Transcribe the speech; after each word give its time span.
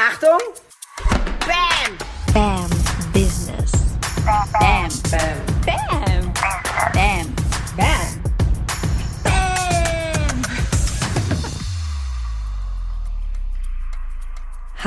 Achtung! 0.00 0.38
Bam! 1.40 1.98
Bam 2.32 2.70
Business. 3.12 3.72
Bam! 4.24 4.48
Bam. 4.52 4.88
Bam. 5.66 6.32
Bam. 6.94 7.34
Bam! 7.76 8.07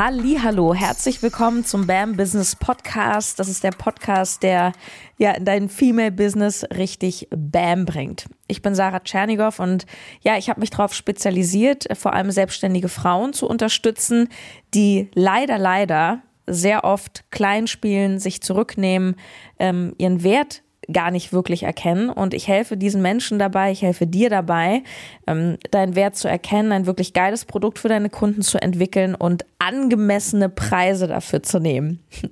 Hallo, 0.03 0.73
herzlich 0.73 1.21
willkommen 1.21 1.63
zum 1.63 1.85
BAM 1.85 2.17
Business 2.17 2.55
Podcast. 2.55 3.37
Das 3.37 3.47
ist 3.47 3.63
der 3.63 3.69
Podcast, 3.69 4.41
der 4.41 4.71
ja 5.19 5.33
in 5.33 5.45
dein 5.45 5.69
Female 5.69 6.11
Business 6.11 6.65
richtig 6.75 7.27
BAM 7.29 7.85
bringt. 7.85 8.25
Ich 8.47 8.63
bin 8.63 8.73
Sarah 8.73 9.01
Tschernigow 9.01 9.59
und 9.59 9.85
ja, 10.23 10.39
ich 10.39 10.49
habe 10.49 10.59
mich 10.59 10.71
darauf 10.71 10.95
spezialisiert, 10.95 11.85
vor 11.95 12.13
allem 12.13 12.31
selbstständige 12.31 12.89
Frauen 12.89 13.33
zu 13.33 13.47
unterstützen, 13.47 14.29
die 14.73 15.11
leider, 15.13 15.59
leider 15.59 16.23
sehr 16.47 16.83
oft 16.83 17.25
klein 17.29 17.67
spielen, 17.67 18.17
sich 18.17 18.41
zurücknehmen, 18.41 19.17
ähm, 19.59 19.93
ihren 19.99 20.23
Wert 20.23 20.63
gar 20.91 21.11
nicht 21.11 21.33
wirklich 21.33 21.63
erkennen. 21.63 22.09
Und 22.09 22.33
ich 22.33 22.47
helfe 22.47 22.77
diesen 22.77 23.01
Menschen 23.01 23.39
dabei, 23.39 23.71
ich 23.71 23.81
helfe 23.81 24.07
dir 24.07 24.29
dabei, 24.29 24.83
ähm, 25.27 25.57
deinen 25.71 25.95
Wert 25.95 26.15
zu 26.15 26.27
erkennen, 26.27 26.71
ein 26.71 26.85
wirklich 26.85 27.13
geiles 27.13 27.45
Produkt 27.45 27.79
für 27.79 27.89
deine 27.89 28.09
Kunden 28.09 28.41
zu 28.41 28.61
entwickeln 28.61 29.15
und 29.15 29.45
angemessene 29.59 30.49
Preise 30.49 31.07
dafür 31.07 31.43
zu 31.43 31.59
nehmen. 31.59 31.99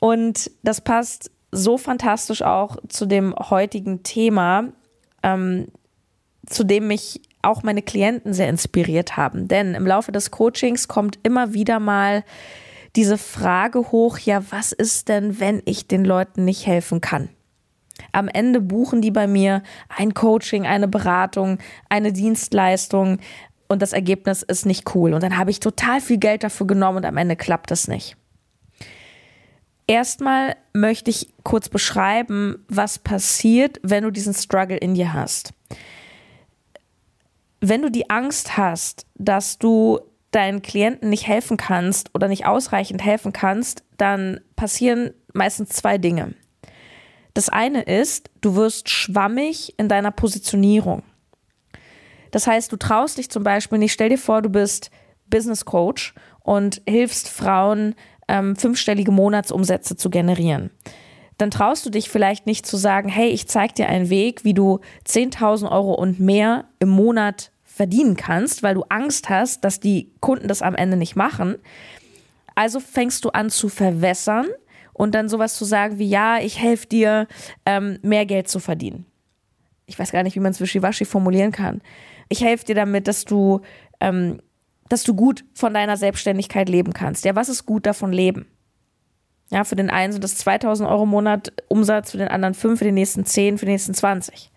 Und 0.00 0.50
das 0.62 0.80
passt 0.80 1.32
so 1.50 1.76
fantastisch 1.76 2.42
auch 2.42 2.76
zu 2.88 3.06
dem 3.06 3.34
heutigen 3.34 4.02
Thema, 4.02 4.68
ähm, 5.22 5.68
zu 6.46 6.62
dem 6.64 6.86
mich 6.86 7.20
auch 7.42 7.62
meine 7.62 7.82
Klienten 7.82 8.32
sehr 8.32 8.48
inspiriert 8.48 9.16
haben. 9.16 9.48
Denn 9.48 9.74
im 9.74 9.86
Laufe 9.86 10.12
des 10.12 10.30
Coachings 10.30 10.88
kommt 10.88 11.18
immer 11.22 11.54
wieder 11.54 11.80
mal 11.80 12.24
diese 12.96 13.18
Frage 13.18 13.92
hoch, 13.92 14.18
ja, 14.18 14.42
was 14.50 14.72
ist 14.72 15.08
denn, 15.08 15.40
wenn 15.40 15.62
ich 15.64 15.86
den 15.86 16.04
Leuten 16.04 16.44
nicht 16.44 16.66
helfen 16.66 17.00
kann? 17.00 17.28
Am 18.12 18.28
Ende 18.28 18.60
buchen 18.60 19.00
die 19.00 19.10
bei 19.10 19.26
mir 19.26 19.62
ein 19.88 20.14
Coaching, 20.14 20.66
eine 20.66 20.88
Beratung, 20.88 21.58
eine 21.88 22.12
Dienstleistung 22.12 23.18
und 23.68 23.82
das 23.82 23.92
Ergebnis 23.92 24.42
ist 24.42 24.66
nicht 24.66 24.94
cool. 24.94 25.14
Und 25.14 25.22
dann 25.22 25.36
habe 25.36 25.50
ich 25.50 25.60
total 25.60 26.00
viel 26.00 26.18
Geld 26.18 26.42
dafür 26.42 26.66
genommen 26.66 26.98
und 26.98 27.04
am 27.04 27.16
Ende 27.16 27.36
klappt 27.36 27.70
es 27.70 27.86
nicht. 27.86 28.16
Erstmal 29.86 30.56
möchte 30.74 31.10
ich 31.10 31.32
kurz 31.44 31.68
beschreiben, 31.68 32.64
was 32.68 32.98
passiert, 32.98 33.80
wenn 33.82 34.04
du 34.04 34.10
diesen 34.10 34.34
Struggle 34.34 34.76
in 34.76 34.94
dir 34.94 35.14
hast. 35.14 35.54
Wenn 37.60 37.82
du 37.82 37.90
die 37.90 38.10
Angst 38.10 38.56
hast, 38.56 39.06
dass 39.14 39.58
du 39.58 40.00
deinen 40.30 40.60
Klienten 40.60 41.08
nicht 41.08 41.26
helfen 41.26 41.56
kannst 41.56 42.14
oder 42.14 42.28
nicht 42.28 42.46
ausreichend 42.46 43.02
helfen 43.02 43.32
kannst, 43.32 43.82
dann 43.96 44.40
passieren 44.56 45.12
meistens 45.32 45.70
zwei 45.70 45.96
Dinge. 45.96 46.34
Das 47.38 47.50
eine 47.50 47.82
ist, 47.82 48.30
du 48.40 48.56
wirst 48.56 48.88
schwammig 48.88 49.72
in 49.78 49.88
deiner 49.88 50.10
Positionierung. 50.10 51.04
Das 52.32 52.48
heißt, 52.48 52.72
du 52.72 52.76
traust 52.76 53.16
dich 53.16 53.30
zum 53.30 53.44
Beispiel 53.44 53.78
nicht, 53.78 53.92
stell 53.92 54.08
dir 54.08 54.18
vor, 54.18 54.42
du 54.42 54.48
bist 54.48 54.90
Business 55.30 55.64
Coach 55.64 56.14
und 56.40 56.82
hilfst 56.88 57.28
Frauen, 57.28 57.94
ähm, 58.26 58.56
fünfstellige 58.56 59.12
Monatsumsätze 59.12 59.94
zu 59.94 60.10
generieren. 60.10 60.72
Dann 61.36 61.52
traust 61.52 61.86
du 61.86 61.90
dich 61.90 62.10
vielleicht 62.10 62.46
nicht 62.46 62.66
zu 62.66 62.76
sagen, 62.76 63.08
hey, 63.08 63.28
ich 63.28 63.46
zeige 63.46 63.74
dir 63.74 63.88
einen 63.88 64.10
Weg, 64.10 64.42
wie 64.42 64.54
du 64.54 64.80
10.000 65.06 65.70
Euro 65.70 65.94
und 65.94 66.18
mehr 66.18 66.64
im 66.80 66.88
Monat 66.88 67.52
verdienen 67.62 68.16
kannst, 68.16 68.64
weil 68.64 68.74
du 68.74 68.82
Angst 68.88 69.28
hast, 69.28 69.62
dass 69.62 69.78
die 69.78 70.10
Kunden 70.18 70.48
das 70.48 70.60
am 70.60 70.74
Ende 70.74 70.96
nicht 70.96 71.14
machen. 71.14 71.54
Also 72.56 72.80
fängst 72.80 73.24
du 73.24 73.30
an 73.30 73.48
zu 73.48 73.68
verwässern 73.68 74.48
und 74.98 75.14
dann 75.14 75.28
sowas 75.28 75.54
zu 75.54 75.64
sagen 75.64 75.98
wie, 75.98 76.08
ja, 76.08 76.38
ich 76.40 76.58
helfe 76.60 76.86
dir, 76.88 77.28
ähm, 77.64 77.98
mehr 78.02 78.26
Geld 78.26 78.48
zu 78.48 78.58
verdienen. 78.58 79.06
Ich 79.86 79.98
weiß 79.98 80.10
gar 80.10 80.24
nicht, 80.24 80.34
wie 80.34 80.40
man 80.40 80.50
es 80.50 80.60
wischiwaschi 80.60 81.04
formulieren 81.04 81.52
kann. 81.52 81.80
Ich 82.28 82.42
helfe 82.42 82.66
dir 82.66 82.74
damit, 82.74 83.06
dass 83.06 83.24
du, 83.24 83.60
ähm, 84.00 84.40
dass 84.88 85.04
du 85.04 85.14
gut 85.14 85.44
von 85.54 85.72
deiner 85.72 85.96
Selbstständigkeit 85.96 86.68
leben 86.68 86.92
kannst. 86.92 87.24
Ja, 87.24 87.36
was 87.36 87.48
ist 87.48 87.64
gut 87.64 87.86
davon 87.86 88.12
leben? 88.12 88.46
Ja, 89.50 89.62
für 89.62 89.76
den 89.76 89.88
einen 89.88 90.12
sind 90.12 90.24
das 90.24 90.36
2000 90.36 90.88
Euro 90.88 91.04
im 91.04 91.10
Monat 91.10 91.52
Umsatz, 91.68 92.10
für 92.10 92.18
den 92.18 92.28
anderen 92.28 92.54
5, 92.54 92.78
für 92.78 92.84
den 92.84 92.94
nächsten 92.94 93.24
10, 93.24 93.56
für 93.56 93.66
den 93.66 93.72
nächsten 93.72 93.94
20. 93.94 94.50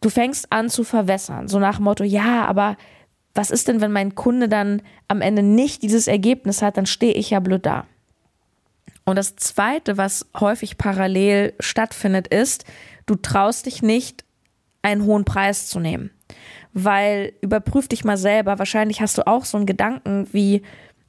Du 0.00 0.10
fängst 0.10 0.52
an 0.52 0.68
zu 0.68 0.82
verwässern, 0.82 1.46
so 1.46 1.60
nach 1.60 1.76
dem 1.76 1.84
Motto, 1.84 2.02
ja, 2.02 2.44
aber 2.46 2.76
was 3.32 3.50
ist 3.52 3.68
denn, 3.68 3.80
wenn 3.80 3.92
mein 3.92 4.16
Kunde 4.16 4.48
dann 4.48 4.82
am 5.06 5.20
Ende 5.20 5.44
nicht 5.44 5.82
dieses 5.82 6.08
Ergebnis 6.08 6.62
hat, 6.62 6.76
dann 6.76 6.86
stehe 6.86 7.14
ich 7.14 7.30
ja 7.30 7.38
blöd 7.38 7.64
da. 7.64 7.86
Und 9.08 9.16
das 9.16 9.36
Zweite, 9.36 9.96
was 9.96 10.26
häufig 10.38 10.76
parallel 10.76 11.54
stattfindet, 11.60 12.28
ist, 12.28 12.64
du 13.06 13.14
traust 13.14 13.64
dich 13.64 13.80
nicht, 13.80 14.22
einen 14.82 15.04
hohen 15.04 15.24
Preis 15.24 15.66
zu 15.66 15.80
nehmen. 15.80 16.10
Weil 16.74 17.32
überprüf 17.40 17.88
dich 17.88 18.04
mal 18.04 18.18
selber, 18.18 18.58
wahrscheinlich 18.58 19.00
hast 19.00 19.16
du 19.16 19.26
auch 19.26 19.46
so 19.46 19.56
einen 19.56 19.64
Gedanken 19.64 20.28
wie, 20.32 20.60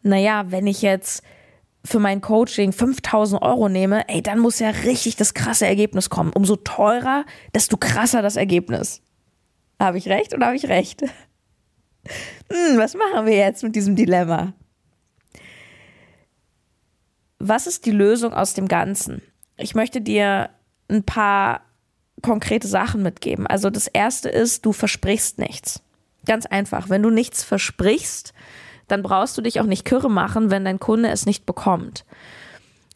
naja, 0.02 0.46
wenn 0.48 0.66
ich 0.66 0.82
jetzt 0.82 1.24
für 1.84 2.00
mein 2.00 2.22
Coaching 2.22 2.72
5000 2.72 3.42
Euro 3.42 3.68
nehme, 3.68 4.08
ey, 4.08 4.22
dann 4.22 4.40
muss 4.40 4.60
ja 4.60 4.70
richtig 4.70 5.18
das 5.18 5.34
krasse 5.34 5.68
Ergebnis 5.68 6.10
kommen. 6.10 6.32
Umso 6.32 6.56
teurer, 6.56 7.26
desto 7.54 7.76
krasser 7.76 8.22
das 8.22 8.38
Ergebnis. 8.38 9.02
Habe 9.78 9.98
ich 9.98 10.08
recht 10.08 10.34
oder 10.34 10.46
habe 10.46 10.56
ich 10.56 10.70
recht? 10.70 11.04
Hm, 12.52 12.80
was 12.80 12.96
machen 12.96 13.26
wir 13.26 13.36
jetzt 13.36 13.62
mit 13.62 13.76
diesem 13.76 13.96
Dilemma? 13.96 14.54
Was 17.40 17.68
ist 17.68 17.86
die 17.86 17.92
Lösung 17.92 18.34
aus 18.34 18.54
dem 18.54 18.68
Ganzen? 18.68 19.22
Ich 19.58 19.74
möchte 19.74 20.02
dir 20.02 20.50
ein 20.90 21.04
paar 21.04 21.62
konkrete 22.22 22.68
Sachen 22.68 23.02
mitgeben. 23.02 23.48
Also 23.48 23.70
das 23.70 23.88
erste 23.88 24.30
ist, 24.30 24.66
du 24.66 24.74
versprichst 24.74 25.40
nichts. 25.40 25.82
Ganz 26.26 26.46
einfach. 26.46 26.90
Wenn 26.90 27.02
du 27.02 27.10
nichts 27.10 27.44
versprichst, 27.44 28.34
dann 28.88 29.04
brauchst 29.04 29.38
du 29.38 29.42
dich 29.42 29.62
auch 29.62 29.66
nicht 29.66 29.86
kürre 29.86 30.10
machen, 30.10 30.52
wenn 30.52 30.66
dein 30.66 30.80
Kunde 30.80 31.10
es 31.10 31.26
nicht 31.26 31.46
bekommt. 31.46 32.06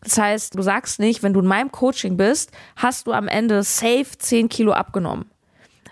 Das 0.02 0.18
heißt, 0.18 0.56
du 0.56 0.62
sagst 0.62 1.00
nicht, 1.00 1.24
wenn 1.24 1.34
du 1.34 1.40
in 1.40 1.48
meinem 1.48 1.72
Coaching 1.72 2.18
bist, 2.18 2.52
hast 2.76 3.08
du 3.08 3.14
am 3.14 3.30
Ende 3.30 3.64
safe 3.64 4.18
10 4.18 4.50
Kilo 4.50 4.74
abgenommen. 4.74 5.26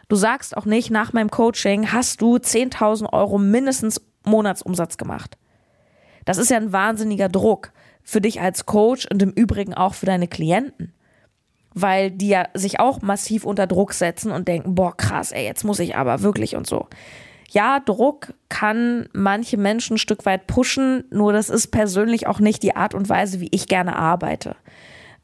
Du 0.10 0.18
sagst 0.18 0.58
auch 0.58 0.66
nicht, 0.66 0.92
nach 0.92 1.14
meinem 1.14 1.32
Coaching 1.32 1.94
hast 1.94 2.20
du 2.20 2.36
10.000 2.36 3.14
Euro 3.14 3.38
mindestens 3.38 4.02
Monatsumsatz 4.26 4.98
gemacht. 4.98 5.38
Das 6.26 6.38
ist 6.38 6.50
ja 6.50 6.58
ein 6.58 6.74
wahnsinniger 6.74 7.30
Druck 7.30 7.72
für 8.04 8.22
dich 8.22 8.42
als 8.42 8.66
Coach 8.66 9.08
und 9.12 9.22
im 9.22 9.32
Übrigen 9.32 9.74
auch 9.74 9.94
für 9.94 10.06
deine 10.06 10.28
Klienten. 10.28 10.94
Weil 11.74 12.12
die 12.12 12.28
ja 12.28 12.48
sich 12.54 12.80
auch 12.80 13.02
massiv 13.02 13.46
unter 13.46 13.66
Druck 13.66 13.94
setzen 13.94 14.32
und 14.32 14.48
denken, 14.48 14.76
boah, 14.76 14.96
krass, 14.96 15.32
ey, 15.32 15.46
jetzt 15.46 15.64
muss 15.64 15.80
ich 15.80 15.96
aber 15.96 16.22
wirklich 16.22 16.56
und 16.56 16.68
so. 16.68 16.88
Ja, 17.50 17.80
Druck 17.80 18.34
kann 18.50 19.10
manche 19.14 19.58
Menschen 19.58 19.96
ein 19.96 20.00
Stück 20.00 20.26
weit 20.26 20.48
pushen, 20.48 21.04
nur 21.12 21.34
das 21.34 21.50
ist 21.50 21.68
persönlich 21.68 22.28
auch 22.28 22.40
nicht 22.40 22.64
die 22.64 22.76
Art 22.76 22.94
und 22.94 23.10
Weise, 23.10 23.40
wie 23.40 23.50
ich 23.52 23.68
gerne 23.68 23.96
arbeite. 23.96 24.56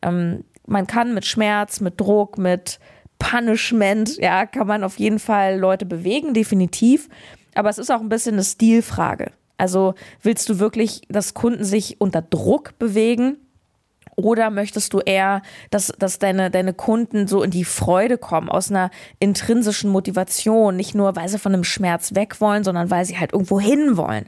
Ähm, 0.02 0.44
man 0.66 0.88
kann 0.88 1.14
mit 1.14 1.26
Schmerz, 1.26 1.80
mit 1.80 2.00
Druck, 2.00 2.38
mit 2.38 2.80
Punishment, 3.20 4.18
ja, 4.18 4.46
kann 4.46 4.68
man 4.68 4.84
auf 4.84 5.00
jeden 5.00 5.20
Fall 5.20 5.58
Leute 5.58 5.86
bewegen, 5.86 6.34
definitiv. 6.34 7.10
Aber 7.56 7.70
es 7.70 7.78
ist 7.78 7.90
auch 7.90 8.02
ein 8.02 8.10
bisschen 8.10 8.36
eine 8.36 8.44
Stilfrage. 8.44 9.32
Also 9.58 9.96
willst 10.22 10.50
du 10.50 10.60
wirklich, 10.60 11.02
dass 11.10 11.34
Kunden 11.34 11.64
sich 11.64 12.00
unter 12.00 12.22
Druck 12.22 12.78
bewegen? 12.78 13.38
Oder 14.16 14.50
möchtest 14.50 14.94
du 14.94 15.00
eher, 15.00 15.44
dass, 15.70 15.94
dass 16.00 16.18
deine, 16.18 16.50
deine 16.50 16.74
Kunden 16.74 17.28
so 17.28 17.44
in 17.44 17.52
die 17.52 17.66
Freude 17.66 18.18
kommen, 18.18 18.50
aus 18.50 18.72
einer 18.72 18.90
intrinsischen 19.20 19.92
Motivation, 19.92 20.76
nicht 20.76 20.96
nur, 20.96 21.16
weil 21.16 21.30
sie 21.30 21.38
von 21.38 21.54
einem 21.54 21.64
Schmerz 21.64 22.16
weg 22.16 22.42
wollen, 22.42 22.64
sondern 22.64 22.90
weil 22.90 23.06
sie 23.06 23.20
halt 23.20 23.34
irgendwo 23.34 23.60
hin 23.60 23.96
wollen. 23.96 24.28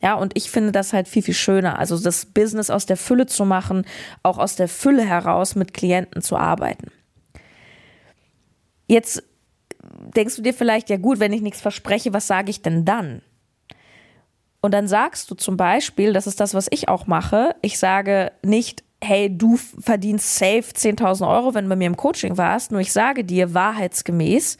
Ja, 0.00 0.14
und 0.14 0.36
ich 0.36 0.50
finde 0.50 0.72
das 0.72 0.92
halt 0.92 1.08
viel, 1.08 1.22
viel 1.22 1.34
schöner. 1.34 1.78
Also 1.78 1.98
das 1.98 2.24
Business 2.24 2.70
aus 2.70 2.86
der 2.86 2.96
Fülle 2.96 3.26
zu 3.26 3.44
machen, 3.44 3.84
auch 4.22 4.38
aus 4.38 4.56
der 4.56 4.68
Fülle 4.68 5.04
heraus 5.04 5.56
mit 5.56 5.74
Klienten 5.74 6.22
zu 6.22 6.36
arbeiten. 6.36 6.90
Jetzt 8.86 9.22
denkst 10.16 10.36
du 10.36 10.42
dir 10.42 10.54
vielleicht, 10.54 10.88
ja 10.88 10.96
gut, 10.96 11.20
wenn 11.20 11.32
ich 11.32 11.42
nichts 11.42 11.60
verspreche, 11.60 12.12
was 12.12 12.26
sage 12.26 12.50
ich 12.50 12.62
denn 12.62 12.84
dann? 12.84 13.22
Und 14.60 14.74
dann 14.74 14.88
sagst 14.88 15.30
du 15.30 15.34
zum 15.34 15.56
Beispiel, 15.56 16.12
das 16.12 16.26
ist 16.26 16.40
das, 16.40 16.54
was 16.54 16.66
ich 16.70 16.88
auch 16.88 17.06
mache, 17.06 17.54
ich 17.62 17.78
sage 17.78 18.32
nicht, 18.44 18.82
hey, 19.02 19.36
du 19.36 19.56
verdienst 19.56 20.36
safe 20.36 20.72
10.000 20.74 21.28
Euro, 21.28 21.54
wenn 21.54 21.64
du 21.64 21.70
bei 21.70 21.76
mir 21.76 21.86
im 21.86 21.96
Coaching 21.96 22.36
warst, 22.36 22.72
nur 22.72 22.80
ich 22.80 22.92
sage 22.92 23.24
dir 23.24 23.54
wahrheitsgemäß, 23.54 24.58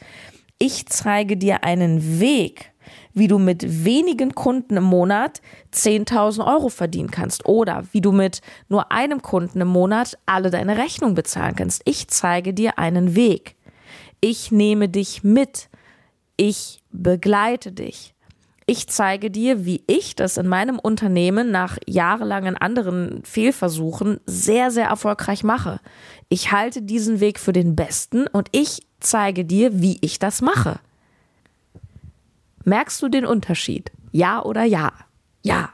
ich 0.57 0.85
zeige 0.87 1.35
dir 1.35 1.63
einen 1.65 2.19
Weg, 2.21 2.71
wie 3.13 3.27
du 3.27 3.39
mit 3.39 3.85
wenigen 3.85 4.33
Kunden 4.35 4.77
im 4.77 4.83
Monat 4.85 5.41
10.000 5.73 6.45
Euro 6.45 6.69
verdienen 6.69 7.11
kannst 7.11 7.45
oder 7.45 7.83
wie 7.91 8.01
du 8.01 8.13
mit 8.13 8.41
nur 8.69 8.91
einem 8.91 9.21
Kunden 9.21 9.59
im 9.59 9.67
Monat 9.67 10.17
alle 10.25 10.49
deine 10.49 10.77
Rechnung 10.77 11.15
bezahlen 11.15 11.55
kannst. 11.55 11.81
Ich 11.85 12.07
zeige 12.07 12.53
dir 12.53 12.79
einen 12.79 13.15
Weg. 13.15 13.55
Ich 14.21 14.51
nehme 14.51 14.87
dich 14.87 15.23
mit. 15.23 15.69
Ich 16.37 16.81
begleite 16.91 17.73
dich 17.73 18.15
ich 18.69 18.85
zeige 18.85 19.31
dir, 19.31 19.65
wie 19.65 19.83
ich 19.87 20.15
das 20.15 20.37
in 20.37 20.45
meinem 20.45 20.77
Unternehmen 20.77 21.49
nach 21.49 21.79
jahrelangen 21.87 22.55
anderen 22.55 23.23
Fehlversuchen 23.23 24.19
sehr, 24.27 24.69
sehr 24.69 24.85
erfolgreich 24.85 25.43
mache. 25.43 25.79
Ich 26.27 26.51
halte 26.51 26.83
diesen 26.83 27.19
Weg 27.19 27.39
für 27.39 27.51
den 27.51 27.75
besten 27.75 28.27
und 28.27 28.47
ich 28.51 28.85
zeige 28.99 29.43
dir, 29.43 29.81
wie 29.81 29.97
ich 30.01 30.19
das 30.19 30.43
mache. 30.43 30.79
Merkst 32.63 33.01
du 33.01 33.09
den 33.09 33.25
Unterschied? 33.25 33.91
Ja 34.11 34.43
oder 34.43 34.65
ja? 34.65 34.93
Ja. 35.41 35.69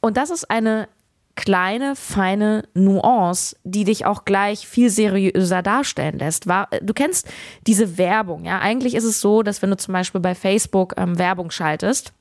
Und 0.00 0.16
das 0.16 0.30
ist 0.30 0.48
eine 0.48 0.88
kleine, 1.36 1.96
feine 1.96 2.64
Nuance, 2.74 3.56
die 3.64 3.84
dich 3.84 4.06
auch 4.06 4.24
gleich 4.24 4.66
viel 4.66 4.90
seriöser 4.90 5.62
darstellen 5.62 6.18
lässt. 6.18 6.46
Du 6.80 6.94
kennst 6.94 7.28
diese 7.66 7.98
Werbung, 7.98 8.44
ja. 8.44 8.60
Eigentlich 8.60 8.94
ist 8.94 9.04
es 9.04 9.20
so, 9.20 9.42
dass 9.42 9.60
wenn 9.60 9.70
du 9.70 9.76
zum 9.76 9.92
Beispiel 9.92 10.20
bei 10.20 10.34
Facebook 10.34 10.94
ähm, 10.96 11.18
Werbung 11.18 11.50
schaltest, 11.50 12.12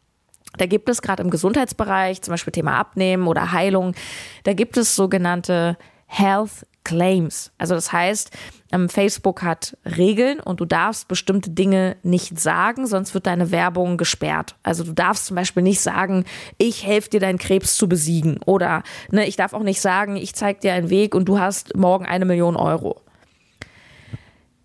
da 0.58 0.66
gibt 0.66 0.90
es 0.90 1.02
gerade 1.02 1.24
im 1.24 1.30
Gesundheitsbereich, 1.30 2.22
zum 2.22 2.34
Beispiel 2.34 2.52
Thema 2.52 2.78
Abnehmen 2.78 3.28
oder 3.28 3.52
Heilung, 3.52 3.96
da 4.44 4.54
gibt 4.54 4.78
es 4.78 4.96
sogenannte 4.96 5.78
Health 6.06 6.66
Claims. 6.84 7.52
Also 7.58 7.76
das 7.76 7.92
heißt, 7.92 8.32
ähm, 8.72 8.90
Facebook 8.90 9.44
hat 9.44 9.78
Regeln 9.86 10.40
und 10.40 10.60
du 10.60 10.66
darfst 10.66 11.08
bestimmte 11.08 11.52
Dinge 11.52 11.96
nicht 12.04 12.40
sagen, 12.40 12.88
sonst 12.88 13.14
wird 13.14 13.28
deine 13.28 13.52
Werbung 13.52 13.98
gesperrt. 13.98 14.56
Also 14.64 14.84
du 14.84 14.94
darfst 14.94 15.28
zum 15.28 15.36
Beispiel 15.36 15.64
nicht 15.64 15.82
sagen, 15.82 16.26
ich 16.58 16.86
helfe 16.86 17.10
dir, 17.10 17.20
deinen 17.20 17.38
Krebs 17.38 17.76
zu 17.76 17.88
besiegen. 17.88 18.40
Oder 18.46 18.84
ne, 19.12 19.28
ich 19.28 19.36
darf 19.36 19.54
auch 19.54 19.64
nicht 19.64 19.82
sagen, 19.82 20.16
ich 20.16 20.34
zeige 20.36 20.60
dir 20.60 20.74
einen 20.74 20.90
Weg 20.90 21.16
und 21.16 21.26
du 21.26 21.40
hast 21.40 21.76
morgen 21.76 22.06
eine 22.06 22.26
Million 22.26 22.56
Euro 22.56 23.02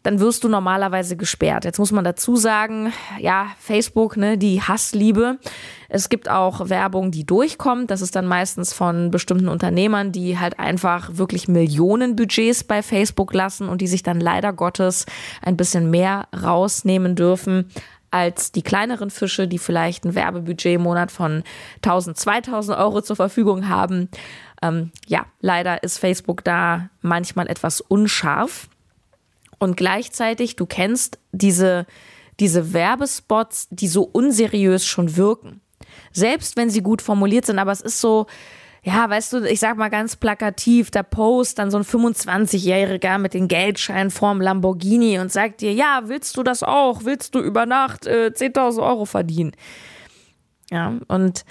dann 0.08 0.20
wirst 0.20 0.42
du 0.42 0.48
normalerweise 0.48 1.18
gesperrt. 1.18 1.66
Jetzt 1.66 1.78
muss 1.78 1.92
man 1.92 2.02
dazu 2.02 2.36
sagen, 2.36 2.94
ja, 3.18 3.48
Facebook, 3.58 4.16
ne, 4.16 4.38
die 4.38 4.62
Hassliebe. 4.62 5.36
Es 5.90 6.08
gibt 6.08 6.30
auch 6.30 6.70
Werbung, 6.70 7.10
die 7.10 7.26
durchkommt. 7.26 7.90
Das 7.90 8.00
ist 8.00 8.16
dann 8.16 8.24
meistens 8.24 8.72
von 8.72 9.10
bestimmten 9.10 9.48
Unternehmern, 9.48 10.10
die 10.10 10.38
halt 10.38 10.58
einfach 10.58 11.10
wirklich 11.18 11.46
Millionenbudgets 11.46 12.64
bei 12.64 12.82
Facebook 12.82 13.34
lassen 13.34 13.68
und 13.68 13.82
die 13.82 13.86
sich 13.86 14.02
dann 14.02 14.18
leider 14.18 14.54
Gottes 14.54 15.04
ein 15.42 15.58
bisschen 15.58 15.90
mehr 15.90 16.26
rausnehmen 16.42 17.14
dürfen 17.14 17.68
als 18.10 18.50
die 18.50 18.62
kleineren 18.62 19.10
Fische, 19.10 19.46
die 19.46 19.58
vielleicht 19.58 20.06
ein 20.06 20.14
Werbebudget 20.14 20.76
im 20.76 20.84
Monat 20.84 21.12
von 21.12 21.42
1000, 21.84 22.16
2000 22.16 22.78
Euro 22.78 23.02
zur 23.02 23.16
Verfügung 23.16 23.68
haben. 23.68 24.08
Ähm, 24.62 24.90
ja, 25.06 25.26
leider 25.42 25.82
ist 25.82 25.98
Facebook 25.98 26.42
da 26.44 26.88
manchmal 27.02 27.46
etwas 27.48 27.82
unscharf. 27.82 28.70
Und 29.58 29.76
gleichzeitig, 29.76 30.56
du 30.56 30.66
kennst 30.66 31.18
diese, 31.32 31.86
diese 32.40 32.72
Werbespots, 32.72 33.68
die 33.70 33.88
so 33.88 34.02
unseriös 34.02 34.86
schon 34.86 35.16
wirken. 35.16 35.60
Selbst 36.12 36.56
wenn 36.56 36.70
sie 36.70 36.82
gut 36.82 37.02
formuliert 37.02 37.46
sind, 37.46 37.58
aber 37.58 37.72
es 37.72 37.80
ist 37.80 38.00
so, 38.00 38.26
ja, 38.82 39.08
weißt 39.10 39.32
du, 39.32 39.44
ich 39.44 39.60
sag 39.60 39.76
mal 39.76 39.88
ganz 39.88 40.16
plakativ, 40.16 40.90
da 40.90 41.02
post 41.02 41.58
dann 41.58 41.70
so 41.70 41.78
ein 41.78 41.84
25-Jähriger 41.84 43.18
mit 43.18 43.34
den 43.34 43.48
Geldscheinen 43.48 44.10
vorm 44.10 44.40
Lamborghini 44.40 45.18
und 45.18 45.32
sagt 45.32 45.60
dir, 45.60 45.72
ja, 45.72 46.02
willst 46.04 46.36
du 46.36 46.42
das 46.42 46.62
auch? 46.62 47.04
Willst 47.04 47.34
du 47.34 47.40
über 47.40 47.66
Nacht 47.66 48.06
äh, 48.06 48.30
10.000 48.34 48.82
Euro 48.82 49.04
verdienen? 49.04 49.52
Ja, 50.70 50.94
und 51.08 51.44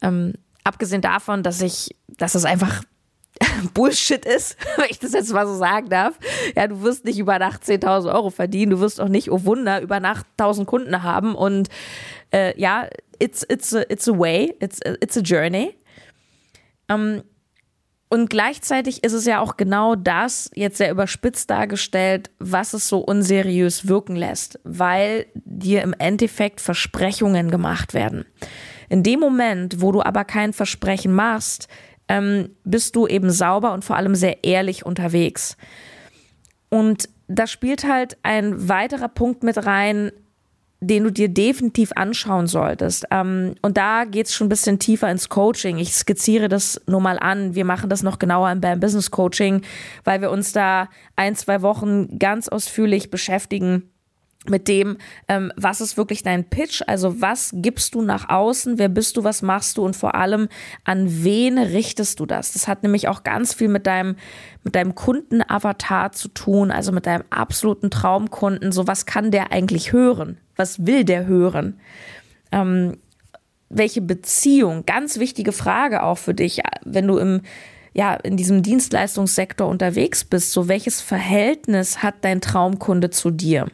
ähm, 0.00 0.34
abgesehen 0.64 1.02
davon, 1.02 1.42
dass 1.42 1.60
ich, 1.60 1.96
dass 2.08 2.34
es 2.34 2.44
einfach 2.44 2.82
Bullshit 3.74 4.24
ist, 4.24 4.56
wenn 4.76 4.86
ich 4.90 4.98
das 4.98 5.12
jetzt 5.12 5.32
mal 5.32 5.46
so 5.46 5.54
sagen 5.54 5.88
darf. 5.88 6.18
Ja, 6.56 6.66
du 6.66 6.82
wirst 6.82 7.04
nicht 7.04 7.18
über 7.18 7.38
Nacht 7.38 7.64
10.000 7.64 8.12
Euro 8.12 8.30
verdienen, 8.30 8.70
du 8.70 8.80
wirst 8.80 9.00
auch 9.00 9.08
nicht, 9.08 9.30
oh 9.30 9.44
Wunder, 9.44 9.80
über 9.80 10.00
Nacht 10.00 10.26
1.000 10.38 10.64
Kunden 10.64 11.02
haben 11.02 11.34
und 11.34 11.68
äh, 12.32 12.58
ja, 12.60 12.88
it's, 13.18 13.44
it's, 13.48 13.74
a, 13.74 13.82
it's 13.88 14.08
a 14.08 14.18
way, 14.18 14.54
it's, 14.60 14.80
it's 15.00 15.16
a 15.16 15.20
journey. 15.20 15.74
Ähm, 16.88 17.22
und 18.08 18.28
gleichzeitig 18.28 19.04
ist 19.04 19.14
es 19.14 19.24
ja 19.24 19.40
auch 19.40 19.56
genau 19.56 19.94
das, 19.94 20.50
jetzt 20.54 20.76
sehr 20.76 20.90
überspitzt 20.90 21.48
dargestellt, 21.48 22.30
was 22.38 22.74
es 22.74 22.86
so 22.86 22.98
unseriös 22.98 23.88
wirken 23.88 24.16
lässt, 24.16 24.60
weil 24.64 25.24
dir 25.34 25.80
im 25.80 25.94
Endeffekt 25.98 26.60
Versprechungen 26.60 27.50
gemacht 27.50 27.94
werden. 27.94 28.26
In 28.90 29.02
dem 29.02 29.18
Moment, 29.20 29.80
wo 29.80 29.92
du 29.92 30.02
aber 30.02 30.26
kein 30.26 30.52
Versprechen 30.52 31.14
machst, 31.14 31.68
ähm, 32.12 32.50
bist 32.64 32.94
du 32.94 33.06
eben 33.06 33.30
sauber 33.30 33.72
und 33.72 33.86
vor 33.86 33.96
allem 33.96 34.14
sehr 34.14 34.44
ehrlich 34.44 34.84
unterwegs. 34.84 35.56
Und 36.68 37.08
da 37.26 37.46
spielt 37.46 37.88
halt 37.88 38.18
ein 38.22 38.68
weiterer 38.68 39.08
Punkt 39.08 39.42
mit 39.42 39.64
rein, 39.64 40.12
den 40.80 41.04
du 41.04 41.10
dir 41.10 41.28
definitiv 41.28 41.92
anschauen 41.94 42.48
solltest. 42.48 43.06
Ähm, 43.10 43.54
und 43.62 43.78
da 43.78 44.04
geht 44.04 44.26
es 44.26 44.34
schon 44.34 44.48
ein 44.48 44.50
bisschen 44.50 44.78
tiefer 44.78 45.10
ins 45.10 45.30
Coaching. 45.30 45.78
Ich 45.78 45.94
skizziere 45.94 46.48
das 46.48 46.82
nur 46.86 47.00
mal 47.00 47.18
an. 47.18 47.54
Wir 47.54 47.64
machen 47.64 47.88
das 47.88 48.02
noch 48.02 48.18
genauer 48.18 48.50
im 48.50 48.60
BAM 48.60 48.80
Business 48.80 49.10
Coaching, 49.10 49.62
weil 50.04 50.20
wir 50.20 50.30
uns 50.30 50.52
da 50.52 50.90
ein, 51.16 51.34
zwei 51.34 51.62
Wochen 51.62 52.18
ganz 52.18 52.48
ausführlich 52.48 53.10
beschäftigen 53.10 53.91
mit 54.48 54.66
dem, 54.66 54.98
ähm, 55.28 55.52
was 55.56 55.80
ist 55.80 55.96
wirklich 55.96 56.22
dein 56.22 56.44
Pitch, 56.44 56.82
also 56.86 57.20
was 57.20 57.50
gibst 57.54 57.94
du 57.94 58.02
nach 58.02 58.28
außen, 58.28 58.78
wer 58.78 58.88
bist 58.88 59.16
du, 59.16 59.24
was 59.24 59.42
machst 59.42 59.78
du 59.78 59.84
und 59.84 59.94
vor 59.94 60.14
allem 60.14 60.48
an 60.84 61.06
wen 61.24 61.58
richtest 61.58 62.18
du 62.18 62.26
das. 62.26 62.52
Das 62.52 62.66
hat 62.66 62.82
nämlich 62.82 63.08
auch 63.08 63.22
ganz 63.22 63.54
viel 63.54 63.68
mit 63.68 63.86
deinem, 63.86 64.16
mit 64.64 64.74
deinem 64.74 64.94
Kundenavatar 64.94 66.12
zu 66.12 66.28
tun, 66.28 66.70
also 66.70 66.92
mit 66.92 67.06
deinem 67.06 67.24
absoluten 67.30 67.90
Traumkunden. 67.90 68.72
So 68.72 68.86
was 68.86 69.06
kann 69.06 69.30
der 69.30 69.52
eigentlich 69.52 69.92
hören? 69.92 70.38
Was 70.56 70.86
will 70.86 71.04
der 71.04 71.26
hören? 71.26 71.78
Ähm, 72.50 72.98
welche 73.68 74.02
Beziehung? 74.02 74.84
Ganz 74.86 75.18
wichtige 75.18 75.52
Frage 75.52 76.02
auch 76.02 76.18
für 76.18 76.34
dich, 76.34 76.60
wenn 76.84 77.06
du 77.06 77.18
im 77.18 77.42
ja, 77.94 78.14
in 78.14 78.38
diesem 78.38 78.62
Dienstleistungssektor 78.62 79.68
unterwegs 79.68 80.24
bist, 80.24 80.52
so 80.52 80.66
welches 80.66 81.02
Verhältnis 81.02 82.02
hat 82.02 82.14
dein 82.22 82.40
Traumkunde 82.40 83.10
zu 83.10 83.30
dir? 83.30 83.66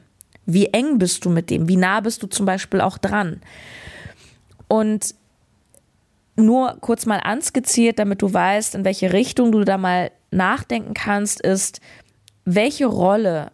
Wie 0.51 0.69
eng 0.69 0.97
bist 0.97 1.27
du 1.27 1.31
mit 1.31 1.51
dem? 1.51 1.69
Wie 1.69 1.77
nah 1.77 2.01
bist 2.01 2.23
du 2.23 2.27
zum 2.27 2.47
Beispiel 2.47 2.81
auch 2.81 2.97
dran? 2.97 3.43
Und 4.67 5.15
nur 6.37 6.79
kurz 6.81 7.05
mal 7.05 7.19
anskizziert, 7.19 7.99
damit 7.99 8.23
du 8.23 8.33
weißt, 8.33 8.75
in 8.75 8.85
welche 8.87 9.13
Richtung 9.13 9.53
du 9.53 9.63
da 9.65 9.77
mal 9.77 10.11
nachdenken 10.31 10.95
kannst, 10.95 11.43
ist, 11.43 11.83
welche 12.47 12.87
Rolle 12.87 13.53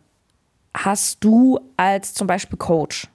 hast 0.72 1.24
du 1.24 1.58
als 1.76 2.14
zum 2.14 2.28
Beispiel 2.28 2.58
Coach? 2.58 3.08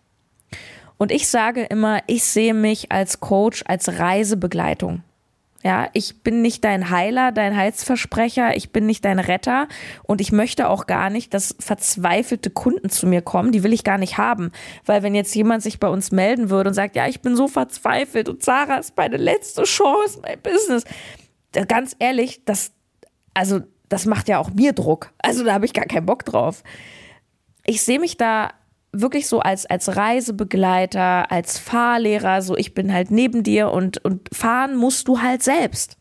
Und 0.98 1.14
ich 1.14 1.30
sage 1.30 1.64
immer, 1.64 2.02
ich 2.08 2.26
sehe 2.26 2.54
mich 2.54 2.92
als 2.92 3.22
Coach, 3.22 3.64
als 3.66 3.98
Reisebegleitung. 3.98 5.04
Ja, 5.62 5.90
ich 5.92 6.24
bin 6.24 6.42
nicht 6.42 6.64
dein 6.64 6.90
Heiler, 6.90 7.34
dein 7.34 7.56
Heilsversprecher, 7.56 8.56
ich 8.56 8.72
bin 8.72 8.86
nicht 8.86 9.04
dein 9.04 9.20
Retter 9.20 9.68
und 10.04 10.22
ich 10.22 10.32
möchte 10.32 10.70
auch 10.70 10.88
gar 10.88 11.10
nicht, 11.10 11.34
dass 11.34 11.54
verzweifelte 11.60 12.50
Kunden 12.50 12.90
zu 12.90 13.06
mir 13.06 13.22
kommen, 13.22 13.52
die 13.52 13.62
will 13.64 13.74
ich 13.74 13.84
gar 13.84 13.98
nicht 13.98 14.18
haben, 14.18 14.52
weil 14.86 15.04
wenn 15.04 15.16
jetzt 15.16 15.36
jemand 15.36 15.62
sich 15.62 15.78
bei 15.78 15.90
uns 15.90 16.12
melden 16.12 16.50
würde 16.50 16.70
und 16.70 16.76
sagt, 16.76 16.96
ja, 16.96 17.08
ich 17.08 17.20
bin 17.22 17.36
so 17.36 17.50
verzweifelt 17.50 18.30
und 18.30 18.42
Sarah 18.42 18.78
ist 18.78 18.96
meine 18.96 19.18
letzte 19.18 19.64
Chance, 19.64 20.20
mein 20.22 20.40
Business, 20.40 20.86
ganz 21.68 21.94
ehrlich, 22.00 22.46
das 22.46 22.72
also 23.34 23.62
das 23.90 24.06
macht 24.06 24.30
ja 24.30 24.40
auch 24.40 24.52
mir 24.52 24.74
Druck. 24.74 25.12
Also 25.18 25.44
da 25.44 25.54
habe 25.54 25.66
ich 25.66 25.74
gar 25.74 25.86
keinen 25.86 26.06
Bock 26.06 26.24
drauf. 26.26 26.64
Ich 27.66 27.82
sehe 27.82 28.00
mich 28.00 28.18
da 28.18 28.52
wirklich 28.92 29.28
so 29.28 29.40
als, 29.40 29.66
als 29.66 29.96
Reisebegleiter, 29.96 31.32
als 31.32 31.58
Fahrlehrer, 31.58 32.42
so 32.42 32.58
ich 32.58 32.74
bin 32.74 32.94
halt 32.94 33.12
neben 33.12 33.44
dir 33.44 33.72
und, 33.72 34.04
und 34.04 34.30
fahren 34.34 34.76
musst 34.76 35.08
du 35.08 35.22
halt 35.22 35.44
selbst. 35.44 35.98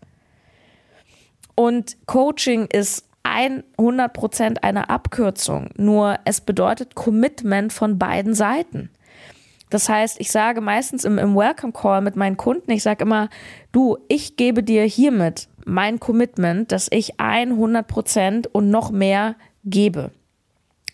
Und 1.54 1.97
Coaching 2.07 2.66
ist 2.73 3.09
100% 3.25 4.59
eine 4.62 4.90
Abkürzung, 4.90 5.71
nur 5.76 6.18
es 6.25 6.40
bedeutet 6.40 6.95
Commitment 6.95 7.73
von 7.73 7.99
beiden 7.99 8.35
Seiten. 8.35 8.90
Das 9.71 9.88
heißt, 9.88 10.18
ich 10.18 10.30
sage 10.30 10.61
meistens 10.61 11.04
im, 11.04 11.18
im 11.18 11.37
Welcome 11.37 11.73
Call 11.73 12.00
mit 12.00 12.16
meinen 12.16 12.37
Kunden, 12.37 12.71
ich 12.71 12.83
sage 12.83 13.04
immer, 13.04 13.28
du, 13.73 13.99
ich 14.09 14.37
gebe 14.37 14.62
dir 14.62 14.85
hiermit 14.85 15.49
mein 15.66 16.00
Commitment, 16.00 16.73
dass 16.73 16.88
ich 16.90 17.16
100% 17.16 18.49
und 18.49 18.71
noch 18.71 18.90
mehr 18.90 19.37
gebe. 19.64 20.11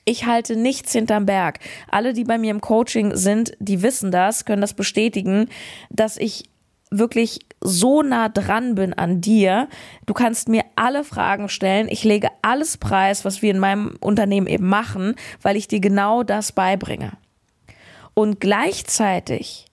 Ich 0.04 0.26
halte 0.26 0.56
nichts 0.56 0.92
hinterm 0.92 1.26
Berg. 1.26 1.61
Alle, 1.90 2.12
die 2.12 2.25
bei 2.25 2.37
mir 2.37 2.50
im 2.50 2.61
Coaching 2.61 3.16
sind, 3.16 3.56
die 3.58 3.82
wissen 3.82 4.11
das, 4.11 4.44
können 4.44 4.61
das 4.61 4.75
bestätigen, 4.75 5.49
dass 5.90 6.16
ich 6.16 6.50
wirklich 6.90 7.40
so 7.61 8.02
nah 8.02 8.28
dran 8.28 8.75
bin 8.75 8.92
an 8.92 9.20
dir. 9.20 9.68
Du 10.06 10.14
kannst 10.14 10.49
mir 10.49 10.64
alle 10.76 11.04
Fragen 11.04 11.49
stellen. 11.49 11.88
Ich 11.88 12.04
lege 12.04 12.28
alles 12.42 12.76
preis, 12.76 13.25
was 13.25 13.42
wir 13.42 13.50
in 13.50 13.58
meinem 13.58 13.96
Unternehmen 14.00 14.46
eben 14.46 14.68
machen, 14.68 15.14
weil 15.42 15.56
ich 15.56 15.68
dir 15.68 15.80
genau 15.80 16.23
das 16.23 16.52
beibringe. 16.52 17.12
Und 18.12 18.40
gleichzeitig, 18.40 19.66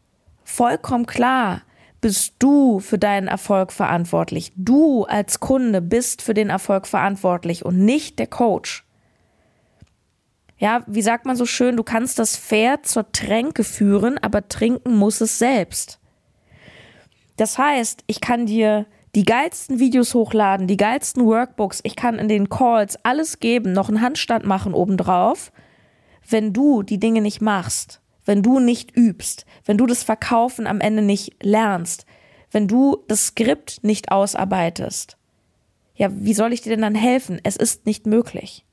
vollkommen 0.43 1.05
klar, 1.05 1.61
bist 1.99 2.35
du 2.39 2.79
für 2.79 2.97
deinen 2.97 3.27
Erfolg 3.27 3.71
verantwortlich. 3.71 4.51
Du 4.55 5.03
als 5.03 5.39
Kunde 5.39 5.81
bist 5.81 6.23
für 6.23 6.33
den 6.33 6.49
Erfolg 6.49 6.87
verantwortlich 6.87 7.63
und 7.63 7.77
nicht 7.77 8.17
der 8.17 8.27
Coach. 8.27 8.83
Ja, 10.61 10.83
wie 10.85 11.01
sagt 11.01 11.25
man 11.25 11.35
so 11.35 11.47
schön, 11.47 11.75
du 11.75 11.81
kannst 11.81 12.19
das 12.19 12.37
Pferd 12.37 12.85
zur 12.85 13.11
Tränke 13.11 13.63
führen, 13.63 14.19
aber 14.19 14.47
trinken 14.47 14.95
muss 14.95 15.19
es 15.19 15.39
selbst. 15.39 15.99
Das 17.35 17.57
heißt, 17.57 18.03
ich 18.05 18.21
kann 18.21 18.45
dir 18.45 18.85
die 19.15 19.25
geilsten 19.25 19.79
Videos 19.79 20.13
hochladen, 20.13 20.67
die 20.67 20.77
geilsten 20.77 21.25
Workbooks, 21.25 21.79
ich 21.81 21.95
kann 21.95 22.19
in 22.19 22.27
den 22.27 22.47
Calls 22.47 22.95
alles 23.03 23.39
geben, 23.39 23.73
noch 23.73 23.89
einen 23.89 24.01
Handstand 24.01 24.45
machen 24.45 24.75
obendrauf. 24.75 25.51
Wenn 26.29 26.53
du 26.53 26.83
die 26.83 26.99
Dinge 26.99 27.21
nicht 27.21 27.41
machst, 27.41 27.99
wenn 28.25 28.43
du 28.43 28.59
nicht 28.59 28.95
übst, 28.95 29.47
wenn 29.65 29.79
du 29.79 29.87
das 29.87 30.03
Verkaufen 30.03 30.67
am 30.67 30.79
Ende 30.79 31.01
nicht 31.01 31.43
lernst, 31.43 32.05
wenn 32.51 32.67
du 32.67 33.03
das 33.07 33.25
Skript 33.25 33.83
nicht 33.83 34.11
ausarbeitest, 34.11 35.17
ja, 35.95 36.09
wie 36.13 36.35
soll 36.35 36.53
ich 36.53 36.61
dir 36.61 36.69
denn 36.69 36.83
dann 36.83 36.93
helfen? 36.93 37.39
Es 37.41 37.55
ist 37.55 37.87
nicht 37.87 38.05
möglich. 38.05 38.63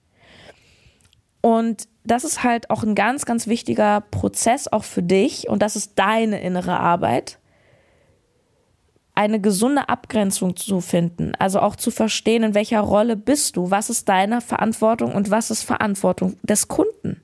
Und 1.41 1.89
das 2.05 2.25
ist 2.25 2.43
halt 2.43 2.71
auch 2.71 2.83
ein 2.83 2.95
ganz, 2.95 3.27
ganz 3.27 3.47
wichtiger 3.47 4.01
Prozess 4.01 4.69
auch 4.69 4.85
für 4.85 5.03
dich 5.03 5.49
und 5.49 5.63
das 5.63 5.77
ist 5.77 5.93
deine 5.99 6.41
innere 6.41 6.81
Arbeit, 6.81 7.39
eine 9.15 9.41
gesunde 9.41 9.89
Abgrenzung 9.89 10.57
zu 10.57 10.81
finden, 10.81 11.33
also 11.39 11.61
auch 11.61 11.77
zu 11.77 11.91
verstehen, 11.91 12.45
in 12.45 12.55
welcher 12.55 12.81
Rolle 12.81 13.17
bist 13.17 13.57
du, 13.57 13.71
was 13.71 13.91
ist 13.91 14.09
deine 14.09 14.41
Verantwortung 14.41 15.13
und 15.13 15.31
was 15.31 15.51
ist 15.51 15.65
Verantwortung 15.65 16.37
des 16.43 16.69
Kunden. 16.69 17.21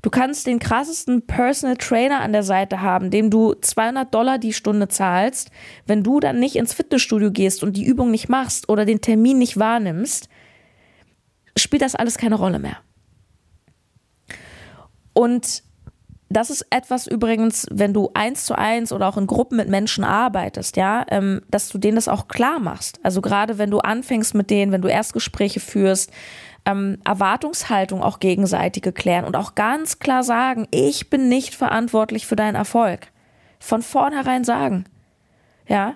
Du 0.00 0.10
kannst 0.10 0.46
den 0.46 0.60
krassesten 0.60 1.26
Personal 1.26 1.76
Trainer 1.76 2.20
an 2.20 2.32
der 2.32 2.44
Seite 2.44 2.82
haben, 2.82 3.10
dem 3.10 3.30
du 3.30 3.54
200 3.54 4.14
Dollar 4.14 4.38
die 4.38 4.52
Stunde 4.52 4.86
zahlst. 4.86 5.50
Wenn 5.86 6.04
du 6.04 6.20
dann 6.20 6.38
nicht 6.38 6.54
ins 6.54 6.72
Fitnessstudio 6.72 7.32
gehst 7.32 7.64
und 7.64 7.76
die 7.76 7.84
Übung 7.84 8.12
nicht 8.12 8.28
machst 8.28 8.68
oder 8.68 8.84
den 8.84 9.00
Termin 9.00 9.38
nicht 9.38 9.58
wahrnimmst, 9.58 10.28
spielt 11.58 11.82
das 11.82 11.94
alles 11.94 12.18
keine 12.18 12.36
Rolle 12.36 12.58
mehr. 12.58 12.76
Und 15.12 15.62
das 16.30 16.50
ist 16.50 16.66
etwas 16.70 17.06
übrigens, 17.06 17.66
wenn 17.70 17.94
du 17.94 18.10
eins 18.12 18.44
zu 18.44 18.56
eins 18.56 18.92
oder 18.92 19.08
auch 19.08 19.16
in 19.16 19.26
Gruppen 19.26 19.56
mit 19.56 19.68
Menschen 19.68 20.04
arbeitest, 20.04 20.76
ja, 20.76 21.06
ähm, 21.08 21.40
dass 21.50 21.70
du 21.70 21.78
denen 21.78 21.96
das 21.96 22.08
auch 22.08 22.28
klar 22.28 22.58
machst. 22.58 23.00
Also 23.02 23.22
gerade 23.22 23.56
wenn 23.56 23.70
du 23.70 23.78
anfängst 23.78 24.34
mit 24.34 24.50
denen, 24.50 24.70
wenn 24.70 24.82
du 24.82 24.88
Erstgespräche 24.88 25.60
führst, 25.60 26.12
ähm, 26.66 26.98
Erwartungshaltung 27.04 28.02
auch 28.02 28.20
gegenseitige 28.20 28.92
klären 28.92 29.24
und 29.24 29.36
auch 29.36 29.54
ganz 29.54 30.00
klar 30.00 30.22
sagen, 30.22 30.68
ich 30.70 31.08
bin 31.08 31.28
nicht 31.28 31.54
verantwortlich 31.54 32.26
für 32.26 32.36
deinen 32.36 32.56
Erfolg. 32.56 33.08
Von 33.58 33.82
vornherein 33.82 34.44
sagen. 34.44 34.84
Ja. 35.66 35.94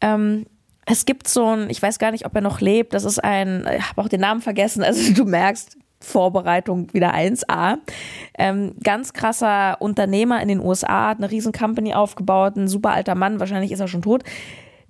Ähm, 0.00 0.46
es 0.90 1.04
gibt 1.04 1.28
so 1.28 1.54
ein, 1.54 1.70
ich 1.70 1.82
weiß 1.82 1.98
gar 1.98 2.10
nicht, 2.12 2.24
ob 2.24 2.34
er 2.34 2.40
noch 2.40 2.60
lebt, 2.60 2.94
das 2.94 3.04
ist 3.04 3.22
ein, 3.22 3.68
ich 3.76 3.88
habe 3.90 4.00
auch 4.00 4.08
den 4.08 4.20
Namen 4.20 4.40
vergessen, 4.40 4.82
also 4.82 5.12
du 5.14 5.24
merkst, 5.24 5.76
Vorbereitung 6.00 6.94
wieder 6.94 7.12
1A. 7.12 7.78
Ähm, 8.38 8.76
ganz 8.82 9.12
krasser 9.12 9.80
Unternehmer 9.80 10.40
in 10.40 10.46
den 10.46 10.60
USA, 10.60 11.08
hat 11.08 11.18
eine 11.18 11.30
riesen 11.30 11.52
Company 11.52 11.92
aufgebaut, 11.92 12.56
ein 12.56 12.68
super 12.68 12.92
alter 12.92 13.16
Mann, 13.16 13.40
wahrscheinlich 13.40 13.72
ist 13.72 13.80
er 13.80 13.88
schon 13.88 14.02
tot. 14.02 14.22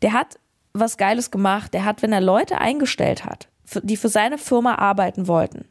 Der 0.02 0.12
hat 0.12 0.38
was 0.72 0.96
Geiles 0.96 1.30
gemacht. 1.30 1.74
Der 1.74 1.84
hat, 1.84 2.02
wenn 2.02 2.12
er 2.12 2.20
Leute 2.20 2.58
eingestellt 2.58 3.24
hat, 3.24 3.48
die 3.82 3.96
für 3.96 4.08
seine 4.08 4.38
Firma 4.38 4.76
arbeiten 4.76 5.26
wollten, 5.26 5.64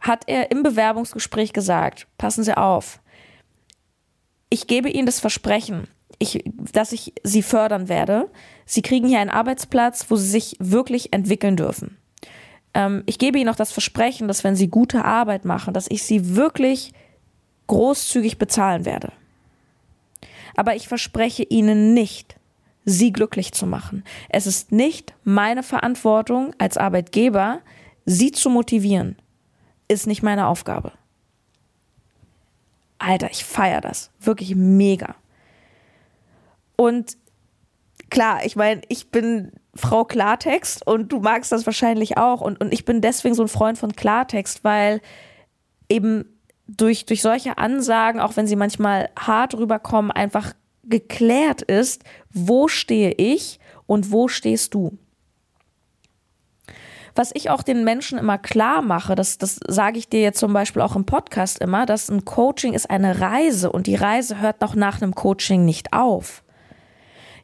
hat 0.00 0.24
er 0.26 0.50
im 0.50 0.62
Bewerbungsgespräch 0.62 1.52
gesagt, 1.52 2.06
passen 2.18 2.44
Sie 2.44 2.56
auf, 2.56 3.00
ich 4.50 4.66
gebe 4.66 4.90
Ihnen 4.90 5.06
das 5.06 5.20
Versprechen, 5.20 5.88
ich, 6.18 6.44
dass 6.72 6.92
ich 6.92 7.12
Sie 7.22 7.42
fördern 7.42 7.88
werde. 7.88 8.30
Sie 8.66 8.82
kriegen 8.82 9.08
hier 9.08 9.20
einen 9.20 9.30
Arbeitsplatz, 9.30 10.06
wo 10.08 10.16
Sie 10.16 10.28
sich 10.28 10.56
wirklich 10.58 11.12
entwickeln 11.12 11.56
dürfen. 11.56 11.98
Ähm, 12.74 13.02
ich 13.06 13.18
gebe 13.18 13.38
Ihnen 13.38 13.48
auch 13.48 13.56
das 13.56 13.72
Versprechen, 13.72 14.28
dass 14.28 14.44
wenn 14.44 14.56
Sie 14.56 14.68
gute 14.68 15.04
Arbeit 15.04 15.44
machen, 15.44 15.74
dass 15.74 15.90
ich 15.90 16.02
Sie 16.02 16.36
wirklich 16.36 16.92
großzügig 17.66 18.38
bezahlen 18.38 18.84
werde. 18.84 19.12
Aber 20.56 20.76
ich 20.76 20.88
verspreche 20.88 21.44
Ihnen 21.44 21.94
nicht, 21.94 22.36
Sie 22.84 23.12
glücklich 23.12 23.52
zu 23.52 23.66
machen. 23.66 24.04
Es 24.28 24.46
ist 24.46 24.72
nicht 24.72 25.14
meine 25.24 25.62
Verantwortung 25.62 26.54
als 26.58 26.76
Arbeitgeber, 26.76 27.60
Sie 28.04 28.32
zu 28.32 28.50
motivieren. 28.50 29.16
Ist 29.88 30.06
nicht 30.06 30.22
meine 30.22 30.46
Aufgabe. 30.46 30.92
Alter, 32.98 33.30
ich 33.30 33.44
feiere 33.44 33.80
das. 33.80 34.10
Wirklich 34.20 34.54
mega. 34.54 35.14
Und 36.82 37.16
klar, 38.10 38.44
ich 38.44 38.56
meine, 38.56 38.80
ich 38.88 39.12
bin 39.12 39.52
Frau 39.72 40.04
Klartext 40.04 40.84
und 40.84 41.12
du 41.12 41.20
magst 41.20 41.52
das 41.52 41.64
wahrscheinlich 41.64 42.18
auch. 42.18 42.40
Und, 42.40 42.60
und 42.60 42.74
ich 42.74 42.84
bin 42.84 43.00
deswegen 43.00 43.36
so 43.36 43.42
ein 43.42 43.48
Freund 43.48 43.78
von 43.78 43.92
Klartext, 43.92 44.64
weil 44.64 45.00
eben 45.88 46.24
durch, 46.66 47.06
durch 47.06 47.22
solche 47.22 47.56
Ansagen, 47.56 48.20
auch 48.20 48.36
wenn 48.36 48.48
sie 48.48 48.56
manchmal 48.56 49.10
hart 49.16 49.54
rüberkommen, 49.54 50.10
einfach 50.10 50.54
geklärt 50.82 51.62
ist, 51.62 52.02
wo 52.30 52.66
stehe 52.66 53.12
ich 53.12 53.60
und 53.86 54.10
wo 54.10 54.26
stehst 54.26 54.74
du. 54.74 54.98
Was 57.14 57.30
ich 57.32 57.48
auch 57.48 57.62
den 57.62 57.84
Menschen 57.84 58.18
immer 58.18 58.38
klar 58.38 58.82
mache, 58.82 59.14
das, 59.14 59.38
das 59.38 59.60
sage 59.68 59.98
ich 59.98 60.08
dir 60.08 60.22
jetzt 60.22 60.40
zum 60.40 60.52
Beispiel 60.52 60.82
auch 60.82 60.96
im 60.96 61.06
Podcast 61.06 61.60
immer, 61.60 61.86
dass 61.86 62.08
ein 62.08 62.24
Coaching 62.24 62.72
ist 62.72 62.90
eine 62.90 63.20
Reise 63.20 63.70
und 63.70 63.86
die 63.86 63.94
Reise 63.94 64.40
hört 64.40 64.60
noch 64.60 64.74
nach 64.74 65.00
einem 65.00 65.14
Coaching 65.14 65.64
nicht 65.64 65.92
auf. 65.92 66.42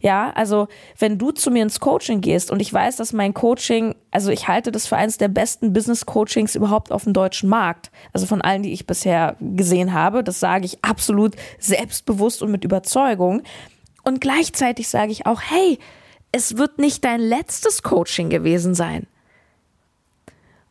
Ja, 0.01 0.31
also 0.35 0.69
wenn 0.99 1.19
du 1.19 1.33
zu 1.33 1.51
mir 1.51 1.63
ins 1.63 1.81
Coaching 1.81 2.21
gehst 2.21 2.51
und 2.51 2.61
ich 2.61 2.73
weiß, 2.73 2.97
dass 2.97 3.13
mein 3.13 3.35
Coaching, 3.35 3.95
also 4.11 4.31
ich 4.31 4.47
halte 4.47 4.71
das 4.71 4.87
für 4.87 4.97
eines 4.97 5.19
der 5.19 5.29
besten 5.29 5.73
Business 5.73 6.07
Coachings 6.07 6.55
überhaupt 6.55 6.93
auf 6.93 7.05
dem 7.05 7.13
deutschen 7.13 7.49
Markt. 7.49 7.91
Also 8.13 8.27
von 8.27 8.41
allen, 8.41 8.63
die 8.63 8.73
ich 8.73 8.87
bisher 8.87 9.37
gesehen 9.41 9.93
habe, 9.93 10.23
das 10.23 10.41
sage 10.41 10.65
ich 10.65 10.85
absolut 10.85 11.35
selbstbewusst 11.59 12.43
und 12.43 12.51
mit 12.53 12.65
Überzeugung. 12.65 13.43
Und 14.05 14.21
gleichzeitig 14.21 14.89
sage 14.89 15.13
ich 15.13 15.27
auch, 15.27 15.41
hey, 15.43 15.79
es 16.31 16.57
wird 16.57 16.79
nicht 16.79 17.05
dein 17.05 17.21
letztes 17.21 17.83
Coaching 17.83 18.31
gewesen 18.31 18.75
sein. 18.75 19.07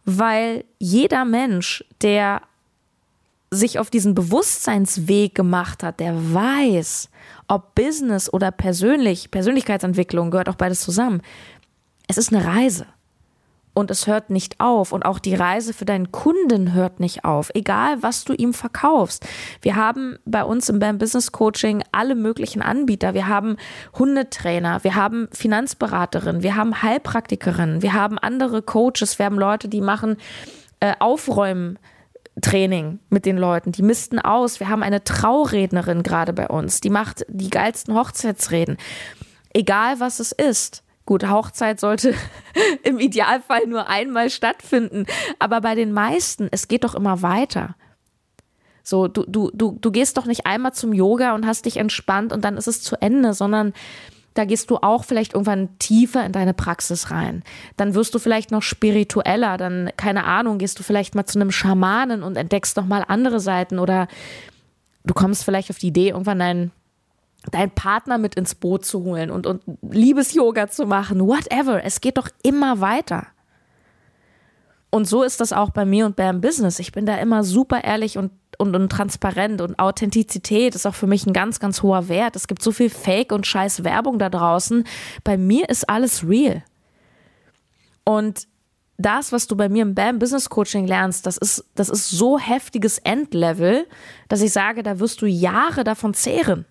Weil 0.05 0.63
jeder 0.79 1.25
Mensch, 1.25 1.83
der 2.01 2.41
sich 3.49 3.79
auf 3.79 3.89
diesen 3.89 4.13
Bewusstseinsweg 4.13 5.33
gemacht 5.33 5.83
hat, 5.83 5.99
der 5.99 6.33
weiß, 6.33 7.09
ob 7.47 7.75
Business 7.75 8.31
oder 8.31 8.51
persönlich, 8.51 9.31
Persönlichkeitsentwicklung 9.31 10.31
gehört 10.31 10.49
auch 10.49 10.55
beides 10.55 10.81
zusammen. 10.81 11.21
Es 12.07 12.17
ist 12.17 12.33
eine 12.33 12.45
Reise. 12.45 12.85
Und 13.73 13.91
es 13.91 14.07
hört 14.07 14.31
nicht 14.31 14.59
auf. 14.59 14.91
Und 14.91 15.05
auch 15.05 15.19
die 15.19 15.35
Reise 15.35 15.71
für 15.71 15.85
deinen 15.85 16.11
Kunden 16.11 16.73
hört 16.73 16.99
nicht 16.99 17.25
auf. 17.25 17.51
Egal, 17.53 18.01
was 18.01 18.25
du 18.25 18.33
ihm 18.33 18.55
verkaufst. 18.55 19.23
Wir 19.61 19.75
haben 19.75 20.17
bei 20.25 20.43
uns 20.43 20.67
im 20.69 20.79
BAM 20.79 20.97
Business 20.97 21.31
Coaching 21.31 21.83
alle 21.91 22.15
möglichen 22.15 22.63
Anbieter. 22.63 23.13
Wir 23.13 23.27
haben 23.27 23.55
Hundetrainer, 23.93 24.83
wir 24.83 24.95
haben 24.95 25.27
Finanzberaterinnen, 25.31 26.41
wir 26.41 26.55
haben 26.55 26.81
Heilpraktikerinnen, 26.81 27.83
wir 27.83 27.93
haben 27.93 28.17
andere 28.17 28.63
Coaches, 28.63 29.19
wir 29.19 29.27
haben 29.27 29.37
Leute, 29.37 29.69
die 29.69 29.81
machen 29.81 30.17
äh, 30.79 30.93
Aufräumen 30.97 31.77
Training 32.41 32.99
mit 33.09 33.25
den 33.25 33.37
Leuten. 33.37 33.71
Die 33.71 33.81
missten 33.81 34.19
aus. 34.19 34.59
Wir 34.59 34.69
haben 34.69 34.83
eine 34.83 35.03
Traurednerin 35.03 36.03
gerade 36.03 36.33
bei 36.33 36.47
uns, 36.47 36.81
die 36.81 36.89
macht 36.89 37.25
die 37.29 37.49
geilsten 37.49 37.95
Hochzeitsreden. 37.95 38.77
Egal 39.53 39.99
was 39.99 40.19
es 40.19 40.31
ist. 40.31 40.83
Gut, 41.05 41.27
Hochzeit 41.29 41.79
sollte 41.79 42.13
im 42.83 42.99
Idealfall 42.99 43.65
nur 43.65 43.87
einmal 43.87 44.29
stattfinden, 44.29 45.05
aber 45.39 45.61
bei 45.61 45.73
den 45.73 45.93
meisten, 45.93 46.49
es 46.51 46.67
geht 46.67 46.83
doch 46.83 46.95
immer 46.95 47.21
weiter. 47.21 47.75
So, 48.83 49.07
du, 49.07 49.23
du, 49.25 49.49
du, 49.53 49.77
du 49.79 49.91
gehst 49.91 50.17
doch 50.17 50.25
nicht 50.25 50.45
einmal 50.45 50.73
zum 50.73 50.93
Yoga 50.93 51.33
und 51.33 51.45
hast 51.45 51.65
dich 51.65 51.77
entspannt 51.77 52.33
und 52.33 52.43
dann 52.43 52.57
ist 52.57 52.67
es 52.67 52.81
zu 52.81 53.01
Ende, 53.01 53.33
sondern 53.33 53.73
da 54.37 54.45
gehst 54.45 54.69
du 54.69 54.77
auch 54.77 55.03
vielleicht 55.03 55.33
irgendwann 55.33 55.77
tiefer 55.79 56.25
in 56.25 56.31
deine 56.31 56.53
Praxis 56.53 57.11
rein. 57.11 57.43
Dann 57.75 57.95
wirst 57.95 58.13
du 58.13 58.19
vielleicht 58.19 58.51
noch 58.51 58.61
spiritueller, 58.61 59.57
dann, 59.57 59.89
keine 59.97 60.25
Ahnung, 60.25 60.57
gehst 60.57 60.77
du 60.79 60.83
vielleicht 60.83 61.15
mal 61.15 61.25
zu 61.25 61.39
einem 61.39 61.51
Schamanen 61.51 62.23
und 62.23 62.37
entdeckst 62.37 62.77
noch 62.77 62.85
mal 62.85 63.03
andere 63.07 63.39
Seiten 63.39 63.79
oder 63.79 64.07
du 65.03 65.13
kommst 65.13 65.43
vielleicht 65.43 65.69
auf 65.69 65.79
die 65.79 65.87
Idee, 65.87 66.09
irgendwann 66.09 66.39
deinen 66.39 66.71
deinen 67.51 67.71
Partner 67.71 68.17
mit 68.17 68.35
ins 68.35 68.55
Boot 68.55 68.85
zu 68.85 69.03
holen 69.03 69.31
und, 69.31 69.47
und 69.47 69.61
Liebes-Yoga 69.81 70.67
zu 70.67 70.85
machen, 70.85 71.21
whatever. 71.21 71.81
Es 71.83 72.01
geht 72.01 72.17
doch 72.17 72.27
immer 72.43 72.81
weiter. 72.81 73.27
Und 74.89 75.07
so 75.07 75.23
ist 75.23 75.41
das 75.41 75.53
auch 75.53 75.71
bei 75.71 75.85
mir 75.85 76.05
und 76.05 76.15
beim 76.15 76.41
Business. 76.41 76.79
Ich 76.79 76.91
bin 76.91 77.05
da 77.05 77.17
immer 77.17 77.43
super 77.43 77.83
ehrlich 77.83 78.17
und 78.17 78.31
und, 78.57 78.75
und 78.75 78.89
transparent 78.89 79.61
und 79.61 79.77
Authentizität 79.77 80.73
ist 80.73 80.87
auch 80.87 80.95
für 80.95 81.07
mich 81.07 81.25
ein 81.25 81.33
ganz, 81.33 81.59
ganz 81.59 81.83
hoher 81.83 82.09
Wert. 82.09 82.35
Es 82.35 82.47
gibt 82.47 82.63
so 82.63 82.71
viel 82.71 82.89
Fake 82.89 83.31
und 83.31 83.45
scheiß 83.45 83.83
Werbung 83.83 84.17
da 84.17 84.29
draußen. 84.29 84.83
Bei 85.23 85.37
mir 85.37 85.69
ist 85.69 85.87
alles 85.87 86.27
real. 86.27 86.63
Und 88.03 88.47
das, 88.97 89.31
was 89.31 89.47
du 89.47 89.55
bei 89.55 89.69
mir 89.69 89.83
im 89.83 89.93
BAM 89.93 90.17
Business 90.17 90.49
Coaching 90.49 90.87
lernst, 90.87 91.25
das 91.27 91.37
ist, 91.37 91.65
das 91.75 91.89
ist 91.89 92.09
so 92.09 92.39
heftiges 92.39 92.97
Endlevel, 92.99 93.85
dass 94.27 94.41
ich 94.41 94.51
sage, 94.51 94.81
da 94.81 94.99
wirst 94.99 95.21
du 95.21 95.27
Jahre 95.27 95.83
davon 95.83 96.13
zehren. 96.15 96.65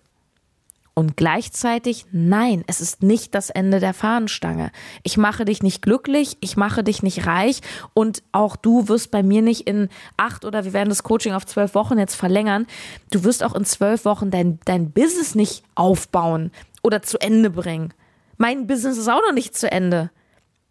Und 0.97 1.15
gleichzeitig, 1.15 2.07
nein, 2.11 2.63
es 2.65 2.81
ist 2.81 3.03
nicht 3.03 3.35
das 3.35 3.51
Ende 3.51 3.79
der 3.79 3.93
Fahnenstange. 3.93 4.71
Ich 5.03 5.15
mache 5.15 5.45
dich 5.45 5.61
nicht 5.61 5.83
glücklich, 5.83 6.37
ich 6.39 6.57
mache 6.57 6.83
dich 6.83 7.03
nicht 7.03 7.27
reich 7.27 7.61
und 7.93 8.23
auch 8.31 8.55
du 8.55 8.87
wirst 8.87 9.11
bei 9.11 9.21
mir 9.21 9.43
nicht 9.43 9.67
in 9.67 9.89
acht 10.17 10.43
oder 10.43 10.65
wir 10.65 10.73
werden 10.73 10.89
das 10.89 11.03
Coaching 11.03 11.33
auf 11.33 11.45
zwölf 11.45 11.75
Wochen 11.75 11.99
jetzt 11.99 12.15
verlängern. 12.15 12.65
Du 13.11 13.23
wirst 13.23 13.43
auch 13.43 13.53
in 13.53 13.63
zwölf 13.63 14.05
Wochen 14.05 14.31
dein, 14.31 14.59
dein 14.65 14.89
Business 14.89 15.35
nicht 15.35 15.63
aufbauen 15.75 16.49
oder 16.81 17.03
zu 17.03 17.21
Ende 17.21 17.51
bringen. 17.51 17.93
Mein 18.37 18.65
Business 18.65 18.97
ist 18.97 19.07
auch 19.07 19.21
noch 19.21 19.33
nicht 19.33 19.55
zu 19.55 19.71
Ende. 19.71 20.09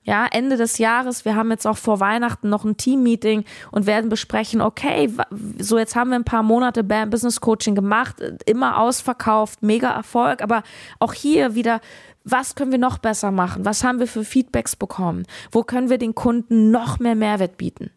Ja, 0.07 0.25
Ende 0.31 0.57
des 0.57 0.79
Jahres, 0.79 1.25
wir 1.25 1.35
haben 1.35 1.51
jetzt 1.51 1.67
auch 1.67 1.77
vor 1.77 1.99
Weihnachten 1.99 2.49
noch 2.49 2.65
ein 2.65 2.77
Team-Meeting 2.77 3.45
und 3.73 3.87
werden 3.87 4.09
besprechen, 4.09 4.61
okay, 4.61 5.13
so 5.59 5.79
jetzt 5.79 5.97
haben 5.97 6.11
wir 6.11 6.17
ein 6.17 6.25
paar 6.25 6.45
Monate 6.45 6.85
Bam 6.85 7.11
Business 7.11 7.41
Coaching 7.41 7.75
gemacht, 7.75 8.23
immer 8.47 8.79
ausverkauft, 8.79 9.65
mega 9.65 9.91
Erfolg, 9.91 10.43
aber 10.43 10.63
auch 11.01 11.13
hier 11.13 11.57
wieder, 11.57 11.81
was 12.23 12.55
können 12.55 12.71
wir 12.71 12.79
noch 12.79 12.99
besser 12.99 13.33
machen? 13.33 13.65
Was 13.65 13.83
haben 13.83 13.99
wir 13.99 14.07
für 14.07 14.23
Feedbacks 14.23 14.77
bekommen? 14.77 15.27
Wo 15.51 15.65
können 15.65 15.91
wir 15.91 15.99
den 15.99 16.15
Kunden 16.15 16.71
noch 16.71 17.01
mehr 17.01 17.17
Mehrwert 17.17 17.57
bieten? 17.57 17.91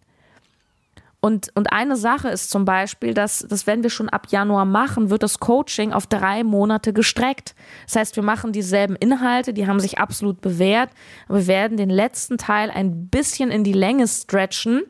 Und, 1.21 1.51
und 1.55 1.73
eine 1.73 1.97
Sache 1.97 2.29
ist 2.29 2.49
zum 2.49 2.63
Beispiel, 2.63 3.13
dass, 3.13 3.39
dass 3.39 3.67
wenn 3.67 3.83
wir 3.83 3.89
schon 3.89 4.07
ab 4.07 4.27
Januar 4.29 4.63
machen, 4.63 5.09
wird 5.09 5.21
das 5.21 5.39
Coaching 5.39 5.91
auf 5.91 6.07
drei 6.07 6.43
Monate 6.43 6.93
gestreckt. 6.93 7.55
Das 7.85 7.97
heißt, 7.97 8.15
wir 8.15 8.23
machen 8.23 8.53
dieselben 8.53 8.95
Inhalte, 8.95 9.53
die 9.53 9.67
haben 9.67 9.81
sich 9.81 9.99
absolut 9.99 10.39
bewährt, 10.39 10.89
aber 11.27 11.39
wir 11.39 11.47
werden 11.47 11.77
den 11.77 11.89
letzten 11.89 12.37
Teil 12.37 12.71
ein 12.71 13.09
bisschen 13.09 13.51
in 13.51 13.65
die 13.65 13.73
Länge 13.73 14.07
stretchen. 14.07 14.83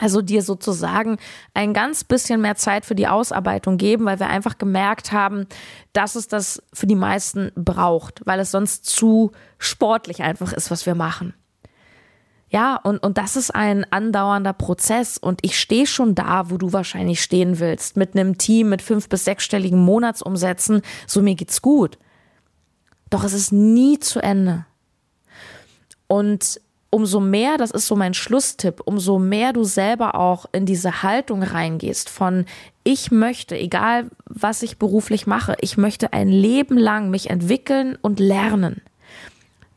Also 0.00 0.22
dir 0.22 0.42
sozusagen 0.42 1.18
ein 1.54 1.74
ganz 1.74 2.04
bisschen 2.04 2.40
mehr 2.40 2.54
Zeit 2.54 2.86
für 2.86 2.94
die 2.94 3.08
Ausarbeitung 3.08 3.78
geben, 3.78 4.04
weil 4.04 4.20
wir 4.20 4.28
einfach 4.28 4.56
gemerkt 4.56 5.10
haben, 5.10 5.46
dass 5.92 6.14
es 6.14 6.28
das 6.28 6.62
für 6.72 6.86
die 6.86 6.94
meisten 6.94 7.50
braucht, 7.56 8.22
weil 8.24 8.38
es 8.38 8.52
sonst 8.52 8.86
zu 8.86 9.32
sportlich 9.58 10.22
einfach 10.22 10.52
ist, 10.52 10.70
was 10.70 10.86
wir 10.86 10.94
machen. 10.94 11.34
Ja, 12.50 12.76
und, 12.76 12.98
und 13.02 13.18
das 13.18 13.36
ist 13.36 13.54
ein 13.54 13.84
andauernder 13.92 14.54
Prozess 14.54 15.18
und 15.18 15.40
ich 15.42 15.58
stehe 15.58 15.86
schon 15.86 16.14
da, 16.14 16.50
wo 16.50 16.56
du 16.56 16.72
wahrscheinlich 16.72 17.22
stehen 17.22 17.58
willst, 17.58 17.96
mit 17.96 18.14
einem 18.14 18.38
Team 18.38 18.70
mit 18.70 18.80
fünf 18.80 19.08
bis 19.08 19.24
sechsstelligen 19.24 19.78
Monatsumsätzen, 19.78 20.80
so 21.06 21.20
mir 21.20 21.34
geht's 21.34 21.60
gut. 21.60 21.98
Doch 23.10 23.24
es 23.24 23.34
ist 23.34 23.52
nie 23.52 23.98
zu 23.98 24.20
Ende. 24.20 24.64
Und 26.06 26.60
umso 26.90 27.20
mehr, 27.20 27.58
das 27.58 27.70
ist 27.70 27.86
so 27.86 27.96
mein 27.96 28.14
Schlusstipp, 28.14 28.80
umso 28.84 29.18
mehr 29.18 29.52
du 29.52 29.64
selber 29.64 30.14
auch 30.14 30.46
in 30.52 30.64
diese 30.64 31.02
Haltung 31.02 31.42
reingehst 31.42 32.08
von 32.08 32.46
ich 32.82 33.10
möchte, 33.10 33.58
egal 33.58 34.08
was 34.24 34.62
ich 34.62 34.78
beruflich 34.78 35.26
mache, 35.26 35.54
ich 35.60 35.76
möchte 35.76 36.14
ein 36.14 36.28
Leben 36.28 36.78
lang 36.78 37.10
mich 37.10 37.28
entwickeln 37.28 37.98
und 38.00 38.20
lernen 38.20 38.80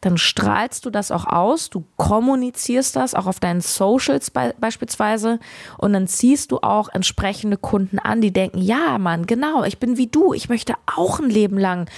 dann 0.02 0.18
strahlst 0.18 0.86
du 0.86 0.90
das 0.90 1.12
auch 1.12 1.26
aus, 1.26 1.70
du 1.70 1.86
kommunizierst 1.96 2.96
das 2.96 3.14
auch 3.14 3.28
auf 3.28 3.40
deinen 3.40 3.62
Socials 3.62 4.32
be 4.32 4.54
beispielsweise 4.60 5.40
und 5.78 5.94
dann 5.94 6.08
ziehst 6.08 6.52
du 6.52 6.58
auch 6.58 6.90
entsprechende 6.90 7.58
Kunden 7.58 8.00
an, 8.00 8.20
die 8.20 8.34
denken, 8.34 8.60
ja 8.60 8.98
Mann, 8.98 9.28
genau, 9.28 9.64
ich 9.64 9.78
bin 9.78 9.98
wie 9.98 10.08
du, 10.08 10.34
ich 10.34 10.50
möchte 10.50 10.74
auch 10.88 11.20
ein 11.20 11.30
Leben 11.30 11.58
lang 11.58 11.90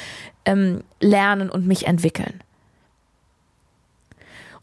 ähm, 0.46 0.84
lernen 1.00 1.50
und 1.50 1.66
mich 1.66 1.88
entwickeln. 1.88 2.42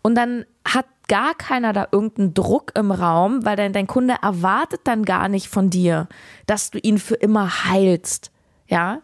Und 0.03 0.15
dann 0.15 0.45
hat 0.65 0.87
gar 1.09 1.35
keiner 1.35 1.73
da 1.73 1.89
irgendeinen 1.91 2.35
Druck 2.35 2.73
im 2.77 2.93
Raum, 2.93 3.45
weil 3.45 3.57
dein, 3.57 3.73
dein 3.73 3.87
Kunde 3.87 4.17
erwartet 4.23 4.83
dann 4.85 5.05
gar 5.05 5.29
nicht 5.29 5.49
von 5.49 5.71
dir, 5.71 6.09
dass 6.47 6.71
du 6.71 6.79
ihn 6.79 6.99
für 6.99 7.17
immer 7.17 7.65
heilst, 7.65 8.31
ja, 8.69 9.01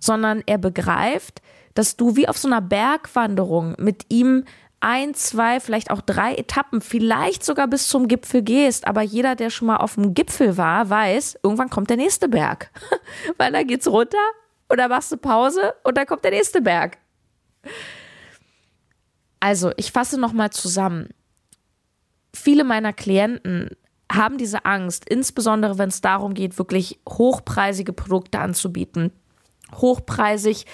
sondern 0.00 0.42
er 0.46 0.58
begreift, 0.58 1.42
dass 1.78 1.94
du 1.94 2.16
wie 2.16 2.26
auf 2.26 2.36
so 2.36 2.48
einer 2.48 2.60
Bergwanderung 2.60 3.76
mit 3.78 4.06
ihm 4.08 4.42
ein, 4.80 5.14
zwei, 5.14 5.60
vielleicht 5.60 5.92
auch 5.92 6.00
drei 6.00 6.34
Etappen, 6.34 6.80
vielleicht 6.80 7.44
sogar 7.44 7.68
bis 7.68 7.86
zum 7.86 8.08
Gipfel 8.08 8.42
gehst. 8.42 8.84
Aber 8.88 9.02
jeder, 9.02 9.36
der 9.36 9.50
schon 9.50 9.68
mal 9.68 9.76
auf 9.76 9.94
dem 9.94 10.12
Gipfel 10.12 10.56
war, 10.56 10.90
weiß, 10.90 11.38
irgendwann 11.44 11.70
kommt 11.70 11.88
der 11.88 11.96
nächste 11.96 12.28
Berg. 12.28 12.72
Weil 13.36 13.52
da 13.52 13.62
geht's 13.62 13.86
runter 13.86 14.18
und 14.68 14.78
da 14.78 14.88
machst 14.88 15.12
du 15.12 15.18
Pause 15.18 15.72
und 15.84 15.96
dann 15.96 16.06
kommt 16.06 16.24
der 16.24 16.32
nächste 16.32 16.60
Berg. 16.60 16.98
Also, 19.38 19.70
ich 19.76 19.92
fasse 19.92 20.18
nochmal 20.18 20.50
zusammen. 20.50 21.10
Viele 22.34 22.64
meiner 22.64 22.92
Klienten 22.92 23.70
haben 24.10 24.36
diese 24.36 24.64
Angst, 24.64 25.08
insbesondere 25.08 25.78
wenn 25.78 25.90
es 25.90 26.00
darum 26.00 26.34
geht, 26.34 26.58
wirklich 26.58 26.98
hochpreisige 27.08 27.92
Produkte 27.92 28.40
anzubieten. 28.40 29.12
Hochpreisig 29.76 30.66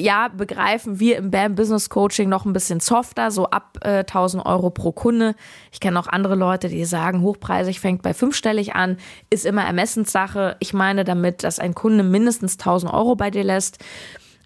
ja, 0.00 0.28
begreifen 0.28 1.00
wir 1.00 1.16
im 1.16 1.30
BAM 1.30 1.54
Business 1.54 1.90
Coaching 1.90 2.28
noch 2.28 2.44
ein 2.44 2.52
bisschen 2.52 2.80
softer, 2.80 3.30
so 3.30 3.50
ab 3.50 3.78
äh, 3.82 4.00
1000 4.00 4.46
Euro 4.46 4.70
pro 4.70 4.92
Kunde. 4.92 5.34
Ich 5.72 5.80
kenne 5.80 5.98
auch 5.98 6.06
andere 6.06 6.36
Leute, 6.36 6.68
die 6.68 6.84
sagen, 6.84 7.22
hochpreisig 7.22 7.80
fängt 7.80 8.02
bei 8.02 8.14
fünfstellig 8.14 8.74
an, 8.74 8.96
ist 9.28 9.44
immer 9.44 9.64
Ermessenssache. 9.64 10.56
Ich 10.60 10.72
meine 10.72 11.04
damit, 11.04 11.42
dass 11.42 11.58
ein 11.58 11.74
Kunde 11.74 12.04
mindestens 12.04 12.54
1000 12.54 12.92
Euro 12.92 13.16
bei 13.16 13.30
dir 13.30 13.44
lässt. 13.44 13.78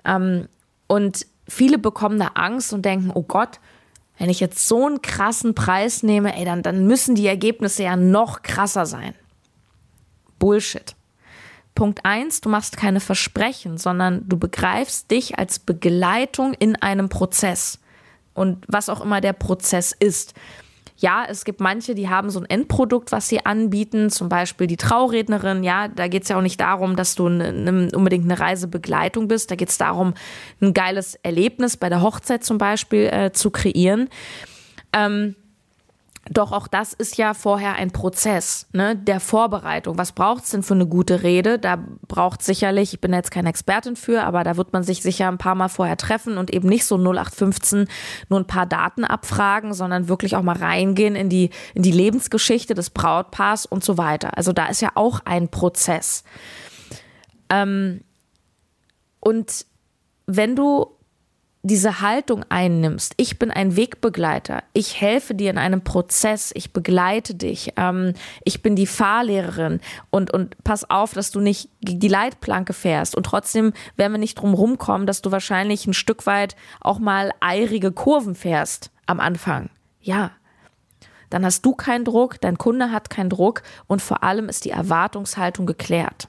Ähm, 0.05 0.49
und 0.87 1.27
viele 1.47 1.79
bekommen 1.79 2.19
da 2.19 2.31
Angst 2.35 2.73
und 2.73 2.85
denken, 2.85 3.11
oh 3.13 3.23
Gott, 3.23 3.61
wenn 4.19 4.31
ich 4.31 4.41
jetzt 4.41 4.67
so 4.67 4.87
einen 4.87 5.03
krassen 5.03 5.55
Preis 5.55 6.03
nehme, 6.03 6.37
ey, 6.37 6.45
dann, 6.45 6.63
dann 6.63 6.87
müssen 6.87 7.15
die 7.15 7.27
Ergebnisse 7.27 7.83
ja 7.83 7.97
noch 7.97 8.43
krasser 8.43 8.87
sein. 8.87 9.15
Bullshit. 10.39 10.95
Punkt 11.75 12.05
eins, 12.05 12.41
du 12.41 12.49
machst 12.49 12.77
keine 12.77 13.01
Versprechen, 13.01 13.79
sondern 13.79 14.29
du 14.29 14.39
begreifst 14.39 15.11
dich 15.11 15.39
als 15.39 15.59
Begleitung 15.59 16.55
in 16.55 16.77
einem 16.77 17.09
Prozess. 17.09 17.79
Und 18.35 18.65
was 18.69 18.89
auch 18.89 19.01
immer 19.01 19.21
der 19.21 19.33
Prozess 19.33 19.93
ist. 19.99 20.35
Ja, 20.97 21.25
es 21.29 21.45
gibt 21.45 21.61
manche, 21.61 21.95
die 21.95 22.09
haben 22.09 22.31
so 22.31 22.39
ein 22.39 22.47
Endprodukt, 22.47 23.11
was 23.11 23.29
sie 23.29 23.45
anbieten, 23.45 24.09
zum 24.09 24.29
Beispiel 24.29 24.69
die 24.69 24.77
Traurednerin. 24.77 25.65
Ja, 25.65 25.89
da 25.89 26.07
geht 26.07 26.23
es 26.23 26.29
ja 26.29 26.39
auch 26.39 26.43
nicht 26.43 26.61
darum, 26.61 26.95
dass 26.95 27.17
du 27.17 27.29
ne, 27.29 27.53
ne, 27.53 27.89
unbedingt 27.93 28.25
eine 28.25 28.39
Reisebegleitung 28.39 29.27
bist. 29.27 29.51
Da 29.51 29.57
geht 29.57 29.71
es 29.71 29.79
darum, 29.79 30.15
ein 30.61 30.75
geiles 30.75 31.17
Erlebnis 31.17 31.77
bei 31.77 31.89
der 31.89 32.03
Hochzeit 32.03 32.45
zum 32.45 32.59
Beispiel 32.59 33.07
äh, 33.07 33.33
zu 33.33 33.51
kreieren. 33.51 34.09
Ähm, 34.93 35.35
doch 36.31 36.53
auch 36.53 36.69
das 36.69 36.93
ist 36.93 37.17
ja 37.17 37.35
vorher 37.35 37.75
ein 37.75 37.91
Prozess 37.91 38.69
ne, 38.73 38.95
der 38.95 39.19
Vorbereitung. 39.19 39.99
Was 39.99 40.13
braucht 40.13 40.45
es 40.45 40.51
denn 40.51 40.63
für 40.63 40.75
eine 40.75 40.87
gute 40.87 41.25
Rede? 41.25 41.59
Da 41.59 41.79
braucht 42.07 42.43
sicherlich, 42.43 42.95
ich 42.95 43.01
bin 43.01 43.13
jetzt 43.13 43.33
keine 43.33 43.49
Expertin 43.49 43.97
für, 43.97 44.23
aber 44.23 44.45
da 44.45 44.57
wird 44.57 44.73
man 44.73 44.85
sich 44.85 45.03
sicher 45.03 45.27
ein 45.27 45.39
paar 45.39 45.57
Mal 45.57 45.69
vorher 45.69 45.97
treffen 45.97 46.39
und 46.39 46.55
eben 46.55 46.69
nicht 46.69 46.87
so 46.87 46.97
0815 46.97 47.89
nur 48.29 48.39
ein 48.39 48.47
paar 48.47 48.67
Daten 48.67 49.05
abfragen, 49.05 49.75
sondern 49.75 50.09
wirklich 50.09 50.37
auch 50.37 50.43
mal 50.43 50.57
reingehen 50.57 51.17
in 51.17 51.29
die, 51.29 51.51
in 51.75 51.83
die 51.83 51.91
Lebensgeschichte 51.91 52.75
des 52.75 52.91
Brautpaars 52.91 53.67
und 53.67 53.83
so 53.83 53.99
weiter. 53.99 54.37
Also 54.37 54.53
da 54.53 54.67
ist 54.67 54.81
ja 54.81 54.91
auch 54.95 55.21
ein 55.25 55.49
Prozess. 55.49 56.23
Ähm, 57.51 58.03
und 59.19 59.67
wenn 60.27 60.55
du 60.55 60.97
diese 61.65 62.01
Haltung 62.01 62.45
einnimmst, 62.49 63.15
ich 63.19 63.39
bin 63.39 63.53
ein 63.53 63.77
Wegbegleiter, 63.77 64.65
ich 64.73 65.01
helfe 65.01 65.35
dir 65.35 65.49
in 65.51 65.59
einem 65.59 65.83
Prozess, 65.83 66.51
ich 66.55 66.73
begleite 66.73 67.37
dich, 67.37 67.75
ähm, 67.77 68.15
ich 68.45 68.63
bin 68.63 68.75
die 68.75 68.87
Fahrlehrerin 68.87 69.81
und, 70.11 70.33
und 70.33 70.57
pass 70.65 70.91
auf, 70.91 71.13
dass 71.13 71.31
du 71.31 71.39
nicht 71.41 71.69
die 71.81 72.09
Leitplanke 72.09 72.73
fährst 72.73 73.17
und 73.17 73.25
trotzdem 73.25 73.73
werden 73.97 74.13
wir 74.13 74.19
nicht 74.19 74.35
drum 74.35 74.55
rumkommen, 74.55 75.07
dass 75.07 75.23
du 75.23 75.31
wahrscheinlich 75.31 75.87
ein 75.87 75.95
Stück 75.95 76.27
weit 76.27 76.57
auch 76.81 76.99
mal 76.99 77.31
eirige 77.41 77.93
Kurven 77.93 78.35
fährst 78.35 78.91
am 79.07 79.21
Anfang. 79.21 79.71
Ja. 80.01 80.33
Dann 81.31 81.47
hast 81.47 81.65
du 81.65 81.75
keinen 81.75 82.05
Druck, 82.05 82.41
dein 82.41 82.59
Kunde 82.59 82.91
hat 82.91 83.09
keinen 83.09 83.31
Druck 83.31 83.63
und 83.87 84.03
vor 84.03 84.23
allem 84.23 84.49
ist 84.49 84.65
die 84.67 84.71
Erwartungshaltung 84.71 85.65
geklärt 85.65 86.29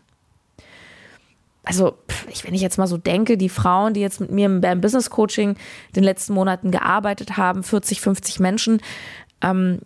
also 1.63 1.97
ich, 2.29 2.45
wenn 2.45 2.53
ich 2.53 2.61
jetzt 2.61 2.77
mal 2.77 2.87
so 2.87 2.97
denke, 2.97 3.37
die 3.37 3.49
Frauen, 3.49 3.93
die 3.93 4.01
jetzt 4.01 4.19
mit 4.19 4.31
mir 4.31 4.47
im 4.47 4.81
Business 4.81 5.09
Coaching 5.09 5.55
den 5.95 6.03
letzten 6.03 6.33
Monaten 6.33 6.71
gearbeitet 6.71 7.37
haben, 7.37 7.63
40, 7.63 8.01
50 8.01 8.39
Menschen, 8.39 8.81
ähm, 9.41 9.79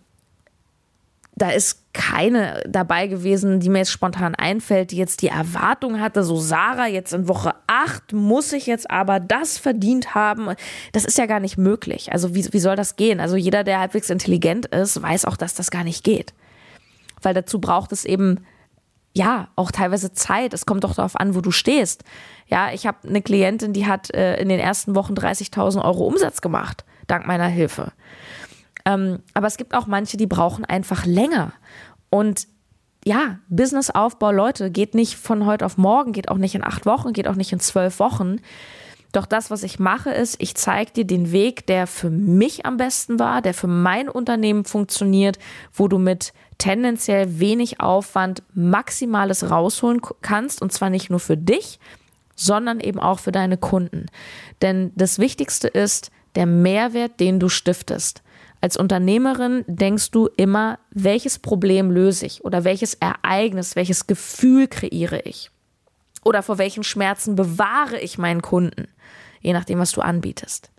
da 1.38 1.50
ist 1.50 1.92
keine 1.92 2.64
dabei 2.68 3.06
gewesen, 3.06 3.60
die 3.60 3.68
mir 3.68 3.78
jetzt 3.78 3.92
spontan 3.92 4.34
einfällt, 4.34 4.90
die 4.90 4.96
jetzt 4.96 5.22
die 5.22 5.28
Erwartung 5.28 6.00
hatte, 6.00 6.24
so 6.24 6.36
Sarah, 6.36 6.88
jetzt 6.88 7.12
in 7.12 7.28
Woche 7.28 7.54
8 7.68 8.12
muss 8.12 8.52
ich 8.52 8.66
jetzt 8.66 8.90
aber 8.90 9.20
das 9.20 9.56
verdient 9.56 10.16
haben. 10.16 10.54
Das 10.92 11.04
ist 11.04 11.16
ja 11.16 11.26
gar 11.26 11.40
nicht 11.40 11.56
möglich. 11.56 12.12
Also 12.12 12.34
wie, 12.34 12.52
wie 12.52 12.58
soll 12.58 12.76
das 12.76 12.96
gehen? 12.96 13.20
Also 13.20 13.36
jeder, 13.36 13.62
der 13.62 13.78
halbwegs 13.78 14.10
intelligent 14.10 14.66
ist, 14.66 15.00
weiß 15.00 15.24
auch, 15.26 15.36
dass 15.36 15.54
das 15.54 15.70
gar 15.70 15.84
nicht 15.84 16.02
geht. 16.02 16.34
Weil 17.22 17.34
dazu 17.34 17.60
braucht 17.60 17.92
es 17.92 18.04
eben 18.04 18.40
ja, 19.14 19.48
auch 19.56 19.70
teilweise 19.70 20.12
Zeit. 20.12 20.54
Es 20.54 20.66
kommt 20.66 20.84
doch 20.84 20.94
darauf 20.94 21.16
an, 21.16 21.34
wo 21.34 21.40
du 21.40 21.50
stehst. 21.50 22.04
Ja, 22.46 22.72
ich 22.72 22.86
habe 22.86 23.08
eine 23.08 23.22
Klientin, 23.22 23.72
die 23.72 23.86
hat 23.86 24.14
äh, 24.14 24.40
in 24.40 24.48
den 24.48 24.60
ersten 24.60 24.94
Wochen 24.94 25.14
30.000 25.14 25.84
Euro 25.84 26.06
Umsatz 26.06 26.40
gemacht, 26.40 26.84
dank 27.06 27.26
meiner 27.26 27.48
Hilfe. 27.48 27.92
Ähm, 28.84 29.20
aber 29.34 29.46
es 29.46 29.56
gibt 29.56 29.74
auch 29.74 29.86
manche, 29.86 30.16
die 30.16 30.26
brauchen 30.26 30.64
einfach 30.64 31.04
länger. 31.04 31.52
Und 32.10 32.46
ja, 33.04 33.38
Businessaufbau, 33.48 34.32
Leute, 34.32 34.70
geht 34.70 34.94
nicht 34.94 35.16
von 35.16 35.46
heute 35.46 35.66
auf 35.66 35.78
morgen, 35.78 36.12
geht 36.12 36.28
auch 36.28 36.36
nicht 36.36 36.54
in 36.54 36.64
acht 36.64 36.86
Wochen, 36.86 37.12
geht 37.12 37.28
auch 37.28 37.34
nicht 37.34 37.52
in 37.52 37.60
zwölf 37.60 37.98
Wochen. 38.00 38.40
Doch 39.12 39.24
das, 39.24 39.50
was 39.50 39.62
ich 39.62 39.78
mache, 39.78 40.10
ist, 40.10 40.36
ich 40.38 40.54
zeige 40.54 40.92
dir 40.92 41.06
den 41.06 41.32
Weg, 41.32 41.66
der 41.66 41.86
für 41.86 42.10
mich 42.10 42.66
am 42.66 42.76
besten 42.76 43.18
war, 43.18 43.40
der 43.40 43.54
für 43.54 43.66
mein 43.66 44.08
Unternehmen 44.08 44.64
funktioniert, 44.64 45.38
wo 45.72 45.88
du 45.88 45.98
mit 45.98 46.34
tendenziell 46.58 47.38
wenig 47.38 47.80
Aufwand 47.80 48.42
Maximales 48.52 49.50
rausholen 49.50 50.00
kannst. 50.22 50.60
Und 50.60 50.72
zwar 50.72 50.90
nicht 50.90 51.10
nur 51.10 51.20
für 51.20 51.36
dich, 51.36 51.78
sondern 52.34 52.80
eben 52.80 53.00
auch 53.00 53.18
für 53.18 53.32
deine 53.32 53.56
Kunden. 53.56 54.06
Denn 54.62 54.92
das 54.94 55.18
Wichtigste 55.18 55.68
ist 55.68 56.10
der 56.34 56.46
Mehrwert, 56.46 57.20
den 57.20 57.40
du 57.40 57.48
stiftest. 57.48 58.22
Als 58.60 58.76
Unternehmerin 58.76 59.64
denkst 59.66 60.10
du 60.10 60.28
immer, 60.36 60.78
welches 60.90 61.38
Problem 61.38 61.90
löse 61.90 62.26
ich 62.26 62.44
oder 62.44 62.64
welches 62.64 62.94
Ereignis, 62.94 63.76
welches 63.76 64.06
Gefühl 64.06 64.66
kreiere 64.66 65.20
ich 65.24 65.50
oder 66.24 66.42
vor 66.42 66.58
welchen 66.58 66.82
Schmerzen 66.82 67.36
bewahre 67.36 67.98
ich 68.00 68.18
meinen 68.18 68.42
Kunden, 68.42 68.88
je 69.40 69.52
nachdem, 69.52 69.78
was 69.78 69.92
du 69.92 70.00
anbietest. 70.00 70.70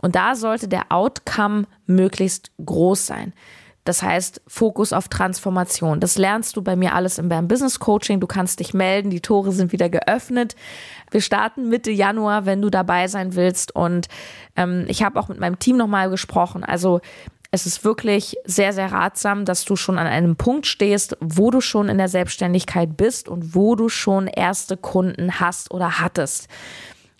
Und 0.00 0.14
da 0.14 0.34
sollte 0.34 0.68
der 0.68 0.90
Outcome 0.90 1.66
möglichst 1.86 2.52
groß 2.64 3.06
sein. 3.06 3.32
Das 3.84 4.02
heißt, 4.02 4.40
Fokus 4.46 4.92
auf 4.92 5.08
Transformation. 5.08 6.00
Das 6.00 6.16
lernst 6.16 6.56
du 6.56 6.62
bei 6.62 6.74
mir 6.74 6.94
alles 6.94 7.18
im 7.18 7.28
BAM 7.28 7.48
Business 7.48 7.78
Coaching. 7.78 8.18
Du 8.18 8.26
kannst 8.26 8.60
dich 8.60 8.72
melden. 8.72 9.10
Die 9.10 9.20
Tore 9.20 9.52
sind 9.52 9.72
wieder 9.72 9.90
geöffnet. 9.90 10.56
Wir 11.10 11.20
starten 11.20 11.68
Mitte 11.68 11.90
Januar, 11.90 12.46
wenn 12.46 12.62
du 12.62 12.70
dabei 12.70 13.08
sein 13.08 13.34
willst. 13.34 13.74
Und 13.74 14.08
ähm, 14.56 14.86
ich 14.88 15.02
habe 15.02 15.20
auch 15.20 15.28
mit 15.28 15.38
meinem 15.38 15.58
Team 15.58 15.76
nochmal 15.76 16.08
gesprochen. 16.08 16.64
Also 16.64 17.00
es 17.50 17.66
ist 17.66 17.84
wirklich 17.84 18.36
sehr, 18.44 18.72
sehr 18.72 18.90
ratsam, 18.90 19.44
dass 19.44 19.64
du 19.64 19.76
schon 19.76 19.96
an 19.96 20.08
einem 20.08 20.34
Punkt 20.34 20.66
stehst, 20.66 21.16
wo 21.20 21.52
du 21.52 21.60
schon 21.60 21.88
in 21.88 21.98
der 21.98 22.08
Selbstständigkeit 22.08 22.96
bist 22.96 23.28
und 23.28 23.54
wo 23.54 23.76
du 23.76 23.88
schon 23.88 24.26
erste 24.26 24.76
Kunden 24.76 25.38
hast 25.38 25.70
oder 25.70 26.00
hattest. 26.00 26.48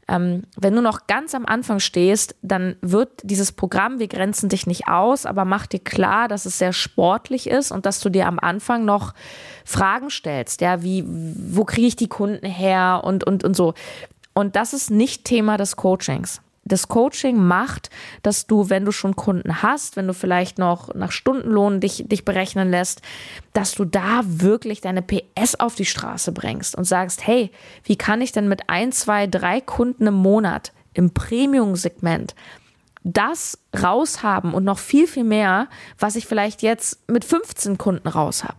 Ähm, 0.09 0.45
wenn 0.57 0.75
du 0.75 0.83
noch 0.83 1.07
ganz 1.07 1.35
am 1.35 1.47
Anfang 1.47 1.81
stehst, 1.81 2.37
dann 2.43 2.77
wird 2.83 3.11
dieses 3.23 3.53
Programm, 3.53 3.99
wir 3.99 4.09
grenzen 4.09 4.49
dich 4.49 4.67
nicht 4.67 4.89
aus, 4.89 5.27
aber 5.27 5.45
mach 5.45 5.67
dir 5.67 5.81
klar, 5.81 6.29
dass 6.29 6.47
es 6.47 6.59
sehr 6.59 6.73
sportlich 6.73 7.49
ist 7.49 7.73
und 7.73 7.87
dass 7.87 8.01
du 8.01 8.11
dir 8.11 8.27
am 8.27 8.39
Anfang 8.39 8.85
noch 8.85 9.15
Fragen 9.65 10.11
stellst, 10.11 10.61
ja, 10.61 10.83
wie, 10.83 11.05
wo 11.07 11.65
kriege 11.65 11.87
ich 11.87 11.97
die 11.97 12.09
Kunden 12.09 12.47
her 12.47 13.01
und, 13.05 13.25
und, 13.25 13.45
und 13.45 13.57
so. 13.57 13.75
Und 14.35 14.57
das 14.57 14.73
ist 14.73 14.91
nicht 14.91 15.25
Thema 15.25 15.57
des 15.57 15.77
Coachings 15.77 16.44
das 16.65 16.89
Coaching 16.89 17.37
macht, 17.37 17.91
dass 18.23 18.47
du, 18.47 18.71
wenn 18.71 18.85
du 18.85 18.93
schon 18.93 19.17
Kunden 19.17 19.63
hast, 19.63 19.97
wenn 19.97 20.07
du 20.07 20.15
vielleicht 20.15 20.59
noch 20.59 20.95
nach 20.95 21.13
Stundenlohn 21.13 21.81
dich, 21.81 22.05
dich 22.07 22.25
berechnen 22.25 22.71
lässt, 22.71 23.03
dass 23.53 23.73
du 23.73 23.85
da 23.85 24.23
wirklich 24.25 24.81
deine 24.81 25.03
PS 25.03 25.55
auf 25.57 25.75
die 25.75 25.85
Straße 25.85 26.33
bringst 26.33 26.77
und 26.77 26.85
sagst, 26.85 27.27
hey, 27.27 27.51
wie 27.85 27.97
kann 27.97 28.21
ich 28.21 28.33
denn 28.33 28.49
mit 28.49 28.69
ein, 28.69 28.93
zwei, 28.93 29.27
drei 29.27 29.61
Kunden 29.61 30.07
im 30.07 30.15
Monat 30.15 30.73
im 30.95 31.13
Premium-Segment 31.13 32.35
das 33.03 33.59
raushaben 33.79 34.55
und 34.55 34.65
noch 34.65 34.79
viel, 34.79 35.07
viel 35.07 35.25
mehr, 35.25 35.69
was 35.99 36.17
ich 36.17 36.27
vielleicht 36.27 36.63
jetzt 36.63 36.99
mit 37.09 37.25
15 37.25 37.77
Kunden 37.77 38.09
raus 38.09 38.45
habe? 38.45 38.57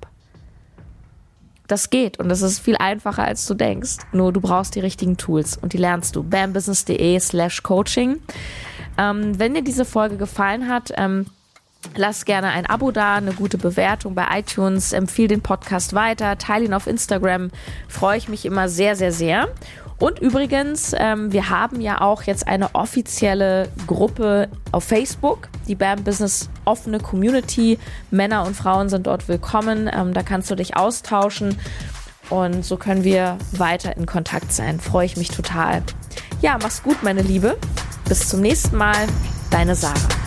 Das 1.67 1.89
geht 1.89 2.19
und 2.19 2.30
das 2.30 2.41
ist 2.41 2.60
viel 2.60 2.78
einfacher, 2.78 3.23
als 3.23 3.45
du 3.47 3.54
denkst. 3.54 3.97
Nur 4.12 4.32
du 4.32 4.41
brauchst 4.41 4.75
die 4.75 4.80
richtigen 4.80 5.17
Tools 5.17 5.58
und 5.58 5.73
die 5.73 5.78
lernst 5.78 6.15
du. 6.15 6.23
bambusiness.de 6.23 7.19
slash 7.19 7.63
coaching. 7.63 8.19
Ähm, 8.97 9.38
wenn 9.39 9.54
dir 9.54 9.63
diese 9.63 9.86
Folge 9.86 10.17
gefallen 10.17 10.69
hat, 10.69 10.93
ähm, 10.95 11.25
Lass 11.93 12.25
gerne 12.25 12.49
ein 12.49 12.65
Abo 12.65 12.91
da, 12.91 13.15
eine 13.15 13.34
gute 13.34 13.58
Bewertung 13.58 14.15
bei 14.15 14.25
iTunes, 14.39 14.91
empfehle 14.91 15.28
den 15.28 15.41
Podcast 15.41 15.93
weiter, 15.93 16.38
teile 16.38 16.65
ihn 16.65 16.73
auf 16.73 16.88
Instagram. 16.88 17.51
Freue 17.88 18.17
ich 18.17 18.28
mich 18.28 18.45
immer 18.45 18.69
sehr, 18.69 18.95
sehr, 18.95 19.12
sehr. 19.12 19.47
Und 19.97 20.19
übrigens, 20.19 20.93
ähm, 20.97 21.31
wir 21.31 21.49
haben 21.49 21.79
ja 21.79 22.01
auch 22.01 22.23
jetzt 22.23 22.47
eine 22.47 22.75
offizielle 22.75 23.69
Gruppe 23.88 24.49
auf 24.71 24.84
Facebook, 24.84 25.47
die 25.67 25.75
BAM 25.75 26.03
Business 26.03 26.49
offene 26.65 26.99
Community. 26.99 27.79
Männer 28.12 28.45
und 28.45 28.55
Frauen 28.55 28.89
sind 28.89 29.08
dort 29.08 29.27
willkommen. 29.27 29.89
Ähm, 29.93 30.13
da 30.13 30.21
kannst 30.21 30.51
du 30.51 30.55
dich 30.55 30.75
austauschen 30.75 31.58
und 32.29 32.65
so 32.65 32.77
können 32.77 33.03
wir 33.03 33.38
weiter 33.51 33.95
in 33.95 34.05
Kontakt 34.05 34.51
sein. 34.51 34.79
Freue 34.79 35.05
ich 35.05 35.15
mich 35.15 35.29
total. 35.29 35.84
Ja, 36.41 36.58
mach's 36.62 36.84
gut, 36.84 37.01
meine 37.03 37.21
Liebe. 37.21 37.58
Bis 38.08 38.27
zum 38.27 38.41
nächsten 38.41 38.75
Mal. 38.77 39.08
Deine 39.49 39.75
Sarah. 39.75 40.24